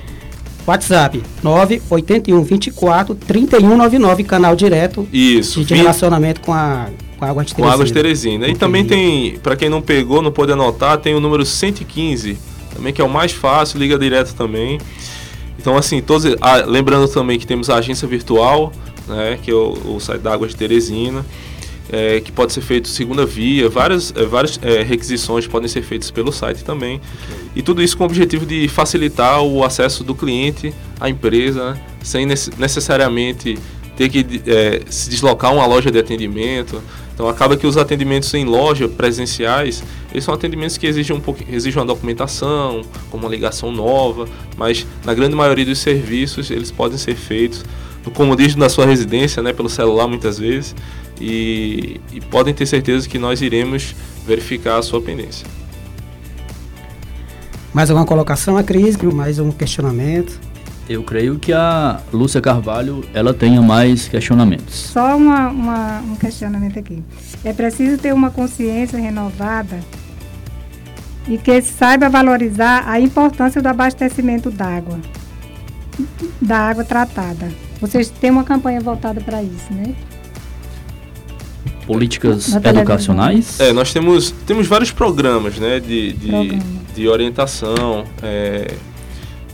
WhatsApp 0.66 1.22
981 1.42 2.42
24 2.42 3.14
3199, 3.14 4.24
canal 4.24 4.54
direto 4.54 5.08
Isso, 5.10 5.64
de 5.64 5.74
relacionamento 5.74 6.40
com 6.40 6.52
a 6.52 6.88
com 7.18 7.24
a 7.24 7.30
Água 7.30 7.44
de 7.44 7.52
Teresina. 7.52 7.68
Com 7.68 7.74
Águas 7.74 7.90
Teresina. 7.90 8.48
E 8.48 8.54
também 8.54 8.84
tem, 8.84 9.38
para 9.38 9.56
quem 9.56 9.68
não 9.68 9.82
pegou, 9.82 10.22
não 10.22 10.30
pode 10.30 10.52
anotar, 10.52 10.98
tem 10.98 11.16
o 11.16 11.20
número 11.20 11.44
115, 11.44 12.38
também 12.72 12.92
que 12.92 13.00
é 13.00 13.04
o 13.04 13.08
mais 13.08 13.32
fácil, 13.32 13.80
liga 13.80 13.98
direto 13.98 14.34
também. 14.34 14.78
Então, 15.58 15.76
assim, 15.76 16.00
todos, 16.00 16.36
ah, 16.40 16.58
lembrando 16.64 17.08
também 17.08 17.36
que 17.36 17.44
temos 17.44 17.68
a 17.68 17.76
agência 17.76 18.06
virtual, 18.06 18.70
né, 19.08 19.36
que 19.42 19.50
é 19.50 19.54
o, 19.54 19.96
o 19.96 20.00
site 20.00 20.20
da 20.20 20.32
Águas 20.32 20.50
de 20.52 20.56
Teresina 20.56 21.26
é, 21.90 22.20
que 22.20 22.30
pode 22.30 22.52
ser 22.52 22.60
feito 22.60 22.88
segunda 22.88 23.24
via, 23.24 23.68
várias, 23.68 24.12
é, 24.14 24.24
várias 24.24 24.58
é, 24.62 24.82
requisições 24.82 25.46
podem 25.46 25.68
ser 25.68 25.82
feitas 25.82 26.10
pelo 26.10 26.32
site 26.32 26.64
também. 26.64 26.96
Okay. 26.96 27.36
E 27.56 27.62
tudo 27.62 27.82
isso 27.82 27.96
com 27.96 28.04
o 28.04 28.06
objetivo 28.06 28.44
de 28.44 28.68
facilitar 28.68 29.42
o 29.42 29.64
acesso 29.64 30.04
do 30.04 30.14
cliente 30.14 30.72
à 31.00 31.08
empresa, 31.08 31.72
né, 31.72 31.80
sem 32.02 32.26
necessariamente 32.26 33.58
ter 33.96 34.08
que 34.08 34.24
é, 34.46 34.82
se 34.88 35.10
deslocar 35.10 35.50
a 35.50 35.54
uma 35.54 35.66
loja 35.66 35.90
de 35.90 35.98
atendimento. 35.98 36.82
Então 37.12 37.28
acaba 37.28 37.56
que 37.56 37.66
os 37.66 37.76
atendimentos 37.76 38.32
em 38.32 38.44
loja 38.44 38.86
presenciais, 38.86 39.82
eles 40.12 40.22
são 40.22 40.32
atendimentos 40.32 40.78
que 40.78 40.86
exigem 40.86 41.16
um 41.16 41.20
pouco, 41.20 41.42
exigem 41.50 41.80
uma 41.80 41.86
documentação, 41.86 42.82
como 43.10 43.24
uma 43.24 43.30
ligação 43.30 43.72
nova, 43.72 44.28
mas 44.56 44.86
na 45.04 45.12
grande 45.14 45.34
maioria 45.34 45.64
dos 45.64 45.80
serviços 45.80 46.48
eles 46.48 46.70
podem 46.70 46.96
ser 46.96 47.16
feitos 47.16 47.64
no 48.06 48.12
comodismo 48.12 48.60
da 48.60 48.68
sua 48.68 48.86
residência, 48.86 49.42
né, 49.42 49.52
pelo 49.52 49.68
celular 49.68 50.06
muitas 50.06 50.38
vezes 50.38 50.76
e, 51.20 52.00
e 52.12 52.20
podem 52.20 52.54
ter 52.54 52.66
certeza 52.66 53.08
que 53.08 53.18
nós 53.18 53.42
iremos 53.42 53.94
verificar 54.26 54.78
a 54.78 54.82
sua 54.82 55.00
pendência. 55.00 55.46
Mais 57.72 57.90
alguma 57.90 58.06
colocação, 58.06 58.56
a 58.56 58.62
Cris? 58.62 58.96
Mais 58.96 59.38
um 59.38 59.50
questionamento? 59.50 60.40
Eu 60.88 61.02
creio 61.02 61.38
que 61.38 61.52
a 61.52 62.00
Lúcia 62.12 62.40
Carvalho 62.40 63.04
ela 63.12 63.34
tenha 63.34 63.60
mais 63.60 64.08
questionamentos. 64.08 64.74
Só 64.74 65.16
uma, 65.16 65.48
uma, 65.48 66.00
um 66.00 66.16
questionamento 66.16 66.78
aqui. 66.78 67.02
É 67.44 67.52
preciso 67.52 67.98
ter 67.98 68.14
uma 68.14 68.30
consciência 68.30 68.98
renovada 68.98 69.80
e 71.28 71.36
que 71.36 71.60
saiba 71.60 72.08
valorizar 72.08 72.88
a 72.88 72.98
importância 72.98 73.60
do 73.60 73.66
abastecimento 73.68 74.50
d'água, 74.50 74.98
da 76.40 76.58
água 76.58 76.84
tratada. 76.84 77.52
Vocês 77.80 78.08
têm 78.08 78.30
uma 78.30 78.44
campanha 78.44 78.80
voltada 78.80 79.20
para 79.20 79.42
isso, 79.42 79.70
né? 79.70 79.94
Políticas 81.88 82.54
educacionais? 82.54 83.58
É, 83.58 83.72
nós 83.72 83.94
temos, 83.94 84.30
temos 84.46 84.66
vários 84.66 84.90
programas 84.90 85.58
né, 85.58 85.80
de, 85.80 86.12
de, 86.12 86.58
de 86.94 87.08
orientação. 87.08 88.04
É, 88.22 88.74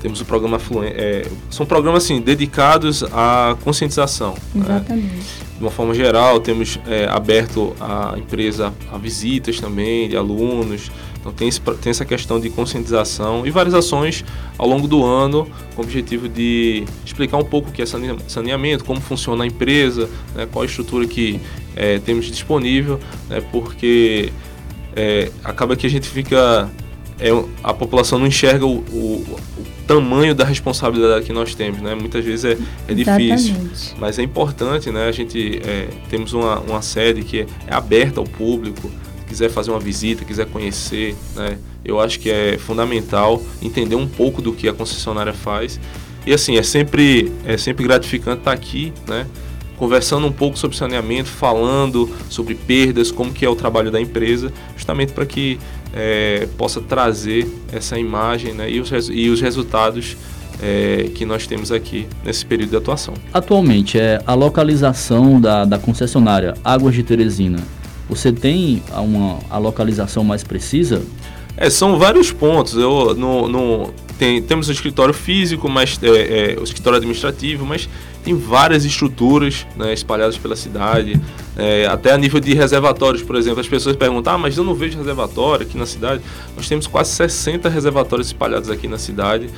temos 0.03 0.21
o 0.21 0.25
programa 0.25 0.59
Fluente. 0.59 0.97
É, 0.99 1.27
são 1.49 1.65
programas 1.65 2.05
assim, 2.05 2.21
dedicados 2.21 3.05
à 3.05 3.57
conscientização. 3.63 4.35
Né. 4.53 4.65
Exatamente. 4.65 5.07
Né? 5.07 5.23
De 5.57 5.63
uma 5.63 5.71
forma 5.71 5.95
geral, 5.95 6.41
temos 6.41 6.81
é, 6.89 7.07
aberto 7.09 7.73
a 7.81 8.15
empresa 8.19 8.75
a 8.93 8.99
visitas 8.99 9.61
também 9.61 10.09
de 10.09 10.17
alunos. 10.17 10.91
Então 11.21 11.33
tem, 11.33 11.49
esse, 11.49 11.61
tem 11.61 11.91
essa 11.91 12.05
questão 12.05 12.39
de 12.39 12.51
conscientização 12.51 13.47
e 13.47 13.51
várias 13.51 13.73
ações 13.73 14.25
ao 14.59 14.69
longo 14.69 14.87
do 14.87 15.03
ano 15.03 15.49
com 15.75 15.81
o 15.81 15.85
objetivo 15.85 16.29
de 16.29 16.85
explicar 17.03 17.39
um 17.39 17.45
pouco 17.45 17.71
o 17.71 17.73
que 17.73 17.81
é 17.81 17.87
saneamento, 17.87 18.85
como 18.85 19.01
funciona 19.01 19.45
a 19.45 19.47
empresa, 19.47 20.11
né, 20.35 20.47
qual 20.53 20.65
a 20.65 20.67
estrutura 20.67 21.07
que 21.07 21.41
é, 21.77 21.99
temos 21.99 22.27
disponível, 22.27 23.01
né, 23.29 23.43
porque 23.53 24.33
é, 24.95 25.31
acaba 25.43 25.77
que 25.77 25.87
a 25.87 25.91
gente 25.91 26.09
fica. 26.09 26.71
É, 27.19 27.29
a 27.63 27.73
população 27.73 28.19
não 28.19 28.27
enxerga 28.27 28.67
o, 28.67 28.79
o, 28.79 29.39
o, 29.59 29.65
tamanho 29.87 30.35
da 30.35 30.45
responsabilidade 30.45 31.27
que 31.27 31.33
nós 31.33 31.55
temos, 31.55 31.81
né? 31.81 31.95
Muitas 31.95 32.25
vezes 32.25 32.45
é, 32.45 32.59
é 32.89 32.95
difícil, 32.95 33.55
mas 33.99 34.19
é 34.19 34.23
importante, 34.23 34.91
né? 34.91 35.07
A 35.07 35.13
gente 35.13 35.61
é, 35.65 35.89
temos 36.09 36.33
uma, 36.33 36.59
uma 36.61 36.83
sede 36.83 37.23
que 37.23 37.41
é, 37.41 37.47
é 37.67 37.75
aberta 37.75 38.19
ao 38.19 38.25
público, 38.25 38.91
quiser 39.29 39.51
fazer 39.51 39.71
uma 39.71 39.79
visita, 39.79 40.25
quiser 40.25 40.47
conhecer, 40.47 41.15
né? 41.37 41.59
Eu 41.85 42.01
acho 42.01 42.19
que 42.19 42.31
é 42.31 42.57
fundamental 42.59 43.43
entender 43.63 43.95
um 43.95 44.09
pouco 44.09 44.41
do 44.41 44.53
que 44.53 44.69
a 44.69 44.73
concessionária 44.73 45.33
faz. 45.33 45.79
E 46.27 46.33
assim, 46.33 46.57
é 46.57 46.63
sempre, 46.63 47.31
é 47.45 47.57
sempre 47.59 47.85
gratificante 47.85 48.39
estar 48.39 48.53
aqui, 48.53 48.93
né? 49.07 49.27
Conversando 49.77 50.27
um 50.27 50.33
pouco 50.33 50.59
sobre 50.59 50.77
saneamento, 50.77 51.29
falando 51.29 52.11
sobre 52.29 52.55
perdas, 52.55 53.11
como 53.11 53.33
que 53.33 53.45
é 53.45 53.49
o 53.49 53.57
trabalho 53.57 53.91
da 53.91 54.01
empresa, 54.01 54.53
justamente 54.77 55.13
para 55.13 55.27
que 55.27 55.59
é, 55.93 56.49
possa 56.57 56.81
trazer 56.81 57.47
essa 57.73 57.99
imagem 57.99 58.53
né, 58.53 58.71
e, 58.71 58.81
os, 58.81 58.91
e 59.11 59.29
os 59.29 59.41
resultados 59.41 60.17
é, 60.63 61.11
que 61.15 61.25
nós 61.25 61.47
temos 61.47 61.73
aqui 61.73 62.07
nesse 62.25 62.45
período 62.45 62.71
de 62.71 62.77
atuação. 62.77 63.15
Atualmente, 63.33 63.99
é, 63.99 64.23
a 64.27 64.35
localização 64.35 65.41
da, 65.41 65.65
da 65.65 65.79
concessionária 65.79 66.55
Águas 66.65 66.95
de 66.95 67.03
Teresina, 67.03 67.59
você 68.09 68.33
tem 68.33 68.83
uma, 68.93 69.39
a 69.49 69.59
localização 69.59 70.23
mais 70.23 70.45
precisa? 70.45 71.03
É, 71.57 71.71
são 71.71 71.99
vários 71.99 72.33
pontos. 72.33 72.75
Eu, 72.75 73.15
no, 73.15 73.49
no, 73.49 73.91
tem, 74.25 74.41
temos 74.41 74.69
o 74.71 74.73
escritório 74.73 75.13
físico, 75.13 75.69
mas, 75.69 76.01
é, 76.03 76.55
é, 76.55 76.59
o 76.59 76.65
escritório 76.65 76.97
administrativo, 76.97 77.67
mas 77.67 77.87
tem 78.25 78.35
várias 78.35 78.87
estruturas 78.87 79.67
né, 79.77 79.93
espalhadas 79.93 80.39
pela 80.39 80.57
cidade, 80.57 81.21
é, 81.59 81.87
até 81.87 82.11
a 82.11 82.17
nível 82.17 82.41
de 82.41 82.55
reservatórios, 82.55 83.23
por 83.23 83.37
exemplo. 83.37 83.61
As 83.61 83.69
pessoas 83.69 83.95
perguntam, 83.97 84.35
ah, 84.35 84.39
mas 84.39 84.57
eu 84.57 84.65
não 84.65 84.75
vejo 84.75 84.97
reservatório 84.97 85.67
aqui 85.67 85.77
na 85.77 85.85
cidade. 85.85 86.23
Nós 86.57 86.67
temos 86.67 86.87
quase 86.87 87.11
60 87.11 87.69
reservatórios 87.69 88.29
espalhados 88.29 88.71
aqui 88.71 88.89
na 88.89 88.97
cidade, 88.97 89.51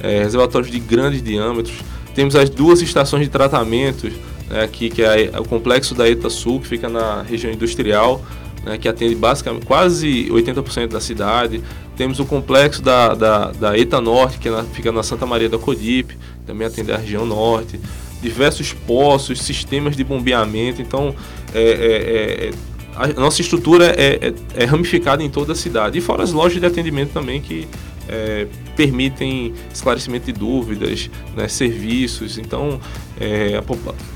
é, 0.00 0.22
reservatórios 0.22 0.70
de 0.70 0.78
grandes 0.78 1.20
diâmetros. 1.20 1.74
Temos 2.14 2.36
as 2.36 2.48
duas 2.48 2.80
estações 2.80 3.24
de 3.24 3.28
tratamento 3.28 4.08
né, 4.48 4.62
aqui, 4.62 4.88
que 4.88 5.02
é 5.02 5.32
o 5.36 5.44
complexo 5.44 5.96
da 5.96 6.08
ETA 6.08 6.30
Sul, 6.30 6.60
que 6.60 6.68
fica 6.68 6.88
na 6.88 7.22
região 7.22 7.52
industrial, 7.52 8.24
né, 8.64 8.78
que 8.78 8.88
atende 8.88 9.16
basicamente 9.16 9.66
quase 9.66 10.28
80% 10.30 10.86
da 10.86 11.00
cidade. 11.00 11.60
Temos 12.02 12.18
o 12.18 12.24
complexo 12.24 12.82
da, 12.82 13.14
da, 13.14 13.52
da 13.52 13.78
ETA 13.78 14.00
Norte, 14.00 14.36
que 14.38 14.48
é 14.48 14.64
fica 14.72 14.90
na 14.90 15.04
Santa 15.04 15.24
Maria 15.24 15.48
da 15.48 15.56
Codipe, 15.56 16.18
também 16.44 16.66
atende 16.66 16.90
a 16.90 16.96
região 16.96 17.24
norte. 17.24 17.78
diversos 18.20 18.72
poços, 18.72 19.40
sistemas 19.40 19.94
de 19.94 20.02
bombeamento. 20.02 20.82
Então, 20.82 21.14
é, 21.54 21.62
é, 21.62 22.48
é 22.48 22.50
a 22.96 23.06
nossa 23.20 23.40
estrutura 23.40 23.94
é, 23.96 24.14
é, 24.14 24.34
é, 24.56 24.64
ramificada 24.64 25.22
em 25.22 25.30
toda 25.30 25.52
a 25.52 25.54
cidade. 25.54 25.96
E 25.96 26.00
fora 26.00 26.24
as 26.24 26.32
lojas 26.32 26.58
de 26.58 26.66
atendimento 26.66 27.12
também 27.12 27.40
que 27.40 27.68
é, 28.08 28.48
permitem 28.74 29.54
esclarecimento 29.72 30.26
de 30.26 30.32
dúvidas, 30.32 31.08
né, 31.36 31.46
serviços. 31.46 32.36
Então, 32.36 32.80
é, 33.20 33.62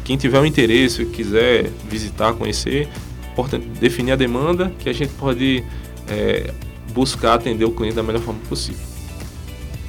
quem 0.03 0.17
tiver 0.17 0.41
um 0.41 0.45
interesse, 0.45 1.05
quiser 1.07 1.71
visitar, 1.89 2.33
conhecer, 2.33 2.89
importante 3.31 3.65
definir 3.79 4.11
a 4.11 4.17
demanda 4.17 4.73
que 4.77 4.89
a 4.89 4.93
gente 4.93 5.13
pode 5.13 5.63
é, 6.09 6.51
buscar 6.97 7.35
atender 7.35 7.67
o 7.67 7.71
cliente 7.71 7.95
da 7.95 8.03
melhor 8.03 8.23
forma 8.23 8.41
possível. 8.49 8.81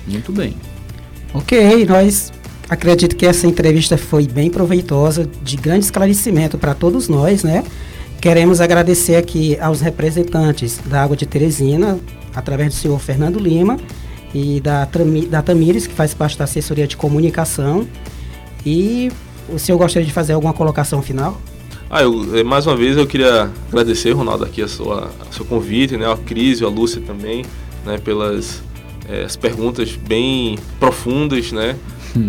Muito 0.05 0.31
bem. 0.33 0.55
Ok, 1.33 1.85
nós 1.85 2.33
acredito 2.69 3.15
que 3.15 3.25
essa 3.25 3.47
entrevista 3.47 3.97
foi 3.97 4.27
bem 4.27 4.49
proveitosa, 4.49 5.27
de 5.41 5.55
grande 5.55 5.85
esclarecimento 5.85 6.57
para 6.57 6.75
todos 6.75 7.07
nós, 7.07 7.43
né? 7.43 7.63
Queremos 8.19 8.59
agradecer 8.59 9.15
aqui 9.15 9.57
aos 9.59 9.79
representantes 9.79 10.79
da 10.85 11.01
Água 11.01 11.15
de 11.15 11.25
Teresina, 11.25 11.97
através 12.35 12.73
do 12.73 12.75
senhor 12.75 12.99
Fernando 12.99 13.39
Lima 13.39 13.77
e 14.33 14.59
da, 14.59 14.87
da 15.29 15.41
Tamires, 15.41 15.87
que 15.87 15.93
faz 15.93 16.13
parte 16.13 16.37
da 16.37 16.43
assessoria 16.43 16.87
de 16.87 16.97
comunicação. 16.97 17.87
E 18.65 19.09
o 19.47 19.57
senhor 19.57 19.77
gostaria 19.77 20.05
de 20.05 20.11
fazer 20.11 20.33
alguma 20.33 20.53
colocação 20.53 21.01
final? 21.01 21.39
Ah, 21.89 22.01
eu, 22.01 22.37
eh, 22.37 22.43
mais 22.43 22.67
uma 22.67 22.75
vez 22.75 22.97
eu 22.97 23.07
queria 23.07 23.49
agradecer, 23.69 24.11
Ronaldo, 24.11 24.43
aqui 24.43 24.61
a 24.61 24.67
sua, 24.67 25.09
a 25.21 25.31
seu 25.31 25.45
convite, 25.45 25.95
né, 25.95 26.11
a 26.11 26.17
Cris 26.17 26.59
e 26.59 26.65
a 26.65 26.67
Lúcia 26.67 27.01
também, 27.01 27.45
né, 27.85 27.97
pelas 27.97 28.61
é, 29.07 29.23
as 29.23 29.37
perguntas 29.37 29.95
bem 29.95 30.59
profundas, 30.81 31.53
né, 31.53 31.77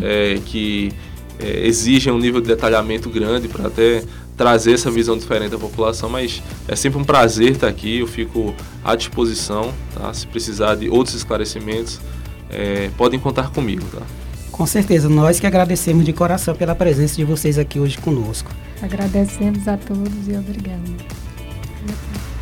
é, 0.00 0.38
que 0.46 0.92
é, 1.40 1.66
exigem 1.66 2.12
um 2.12 2.18
nível 2.18 2.40
de 2.40 2.46
detalhamento 2.46 3.10
grande 3.10 3.48
para 3.48 3.66
até 3.66 4.04
trazer 4.36 4.74
essa 4.74 4.92
visão 4.92 5.18
diferente 5.18 5.50
da 5.50 5.58
população, 5.58 6.08
mas 6.08 6.40
é 6.68 6.76
sempre 6.76 7.00
um 7.00 7.04
prazer 7.04 7.50
estar 7.50 7.66
aqui, 7.66 7.98
eu 7.98 8.06
fico 8.06 8.54
à 8.84 8.94
disposição, 8.94 9.74
tá? 9.92 10.14
Se 10.14 10.28
precisar 10.28 10.76
de 10.76 10.88
outros 10.88 11.16
esclarecimentos, 11.16 12.00
podem 12.96 13.18
contar 13.18 13.50
comigo, 13.50 13.84
tá? 13.92 14.00
Com 14.58 14.66
certeza, 14.66 15.08
nós 15.08 15.38
que 15.38 15.46
agradecemos 15.46 16.04
de 16.04 16.12
coração 16.12 16.52
pela 16.52 16.74
presença 16.74 17.14
de 17.14 17.22
vocês 17.22 17.56
aqui 17.58 17.78
hoje 17.78 17.96
conosco. 17.96 18.50
Agradecemos 18.82 19.68
a 19.68 19.76
todos 19.76 20.26
e 20.26 20.32
obrigado. 20.32 20.82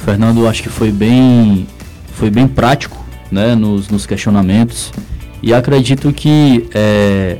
Fernando, 0.02 0.48
acho 0.48 0.62
que 0.62 0.70
foi 0.70 0.90
bem, 0.90 1.66
foi 2.14 2.31
bem 2.31 2.48
prático, 2.48 3.05
né, 3.31 3.55
nos, 3.55 3.90
nos 3.90 4.07
questionamentos 4.07 4.94
e 5.42 5.52
acredito 5.52 6.11
que 6.11 6.66
é, 6.74 7.37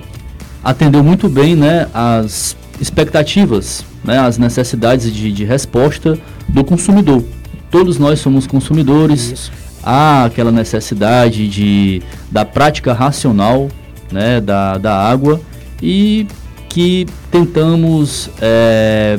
atendeu 0.63 1.03
muito 1.03 1.27
bem, 1.27 1.57
né, 1.57 1.89
as 1.95 2.55
expectativas, 2.79 3.83
né, 4.05 4.19
as 4.19 4.37
necessidades 4.37 5.11
de, 5.11 5.33
de 5.33 5.43
resposta 5.43 6.19
do 6.47 6.63
consumidor. 6.63 7.25
Todos 7.71 7.99
nós 7.99 8.21
somos 8.21 8.47
consumidores. 8.47 9.31
Isso. 9.31 9.53
Há 9.83 10.27
aquela 10.27 10.53
necessidade 10.53 11.49
de, 11.49 12.03
da 12.31 12.45
prática 12.45 12.93
racional 12.93 13.71
né, 14.11 14.41
da, 14.41 14.79
da 14.79 14.95
água 14.95 15.41
e 15.83 16.27
que 16.69 17.07
tentamos 17.31 18.31
é, 18.41 19.19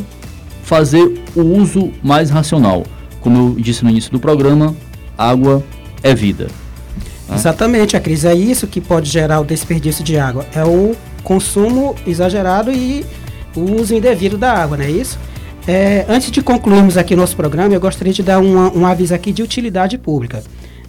fazer 0.63 1.23
o 1.35 1.41
uso 1.41 1.91
mais 2.03 2.29
racional. 2.29 2.83
Como 3.21 3.55
eu 3.57 3.61
disse 3.61 3.83
no 3.83 3.89
início 3.89 4.11
do 4.11 4.19
programa, 4.19 4.75
água 5.17 5.63
é 6.03 6.13
vida. 6.13 6.47
Né? 7.27 7.35
Exatamente, 7.35 7.97
a 7.97 7.99
crise 7.99 8.27
é 8.27 8.35
isso 8.35 8.67
que 8.67 8.79
pode 8.79 9.09
gerar 9.09 9.39
o 9.39 9.43
desperdício 9.43 10.03
de 10.03 10.17
água. 10.17 10.45
É 10.53 10.63
o 10.63 10.95
consumo 11.23 11.95
exagerado 12.05 12.71
e 12.71 13.05
o 13.55 13.81
uso 13.81 13.93
indevido 13.93 14.37
da 14.37 14.53
água, 14.53 14.77
não 14.77 14.85
é 14.85 14.91
isso? 14.91 15.17
É, 15.67 16.05
antes 16.07 16.31
de 16.31 16.41
concluirmos 16.41 16.95
aqui 16.95 17.15
nosso 17.15 17.35
programa, 17.35 17.73
eu 17.73 17.79
gostaria 17.81 18.13
de 18.13 18.23
dar 18.23 18.39
uma, 18.39 18.71
um 18.71 18.85
aviso 18.85 19.13
aqui 19.13 19.33
de 19.33 19.43
utilidade 19.43 19.97
pública. 19.97 20.41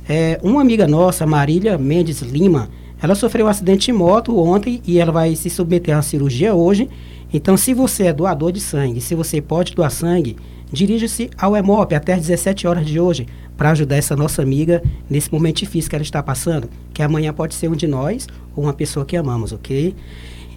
É, 0.09 0.39
uma 0.43 0.61
amiga 0.61 0.87
nossa, 0.87 1.27
Marília 1.27 1.77
Mendes 1.77 2.21
Lima, 2.21 2.69
ela 3.01 3.15
sofreu 3.15 3.47
um 3.47 3.49
acidente 3.49 3.87
de 3.87 3.93
moto 3.93 4.39
ontem 4.39 4.83
e 4.87 4.99
ela 4.99 5.13
vai 5.13 5.37
se 5.37 5.49
submeter 5.49 5.95
a 5.95 5.99
uma 5.99 6.03
cirurgia 6.03 6.55
hoje. 6.55 6.89
Então, 7.33 7.57
se 7.57 7.75
você 7.75 8.05
é 8.05 8.13
doador 8.13 8.53
de 8.53 8.61
sangue, 8.61 9.01
se 9.01 9.15
você 9.15 9.41
pode 9.41 9.75
doar 9.75 9.91
sangue, 9.91 10.37
dirija-se 10.73 11.31
ao 11.37 11.57
EMOP 11.57 11.95
até 11.95 12.15
às 12.15 12.21
17 12.21 12.67
horas 12.67 12.87
de 12.87 12.99
hoje 12.99 13.27
para 13.57 13.71
ajudar 13.71 13.97
essa 13.97 14.17
nossa 14.17 14.43
amiga 14.43 14.83
nesse 15.09 15.33
momento 15.33 15.59
difícil 15.59 15.91
que 15.91 15.97
ela 15.97 16.03
está 16.03 16.23
passando, 16.23 16.69
que 16.93 17.03
amanhã 17.03 17.33
pode 17.33 17.55
ser 17.55 17.69
um 17.69 17.77
de 17.77 17.87
nós 17.87 18.27
ou 18.55 18.65
uma 18.65 18.73
pessoa 18.73 19.05
que 19.05 19.17
amamos, 19.17 19.53
ok? 19.53 19.95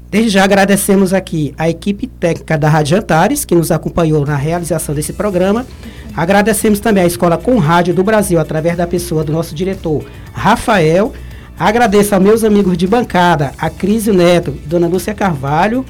Desde 0.09 0.29
já 0.29 0.43
agradecemos 0.43 1.13
aqui 1.13 1.53
a 1.57 1.69
equipe 1.69 2.05
técnica 2.05 2.57
da 2.57 2.67
Rádio 2.67 2.97
Antares, 2.97 3.45
que 3.45 3.55
nos 3.55 3.71
acompanhou 3.71 4.25
na 4.25 4.35
realização 4.35 4.93
desse 4.93 5.13
programa. 5.13 5.65
Agradecemos 6.13 6.81
também 6.81 7.03
a 7.03 7.07
Escola 7.07 7.37
Com 7.37 7.57
Rádio 7.57 7.93
do 7.93 8.03
Brasil, 8.03 8.37
através 8.37 8.75
da 8.75 8.85
pessoa 8.85 9.23
do 9.23 9.31
nosso 9.31 9.55
diretor, 9.55 10.03
Rafael. 10.33 11.13
Agradeço 11.61 12.15
aos 12.15 12.23
meus 12.23 12.43
amigos 12.43 12.75
de 12.75 12.87
bancada, 12.87 13.51
a 13.55 13.69
Cris 13.69 14.07
Neto 14.07 14.49
e 14.49 14.67
Dona 14.67 14.87
Lúcia 14.87 15.13
Carvalho. 15.13 15.85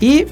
E. 0.00 0.28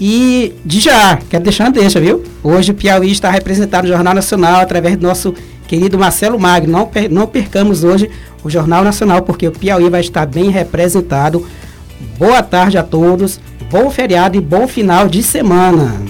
E 0.00 0.52
de 0.64 0.80
já, 0.80 1.16
quero 1.30 1.44
deixar 1.44 1.66
uma 1.66 1.70
deixa, 1.70 2.00
viu? 2.00 2.24
Hoje 2.42 2.72
o 2.72 2.74
Piauí 2.74 3.12
está 3.12 3.30
representado 3.30 3.86
no 3.86 3.94
Jornal 3.94 4.14
Nacional 4.14 4.60
através 4.60 4.96
do 4.96 5.06
nosso 5.06 5.32
querido 5.68 5.96
Marcelo 5.96 6.40
Magno. 6.40 6.72
Não, 6.72 6.86
per 6.88 7.08
não 7.08 7.28
percamos 7.28 7.84
hoje 7.84 8.10
o 8.42 8.50
Jornal 8.50 8.82
Nacional, 8.82 9.22
porque 9.22 9.46
o 9.46 9.52
Piauí 9.52 9.88
vai 9.88 10.00
estar 10.00 10.26
bem 10.26 10.50
representado. 10.50 11.46
Boa 12.18 12.42
tarde 12.42 12.76
a 12.76 12.82
todos, 12.82 13.38
bom 13.70 13.88
feriado 13.90 14.36
e 14.36 14.40
bom 14.40 14.66
final 14.66 15.08
de 15.08 15.22
semana. 15.22 16.02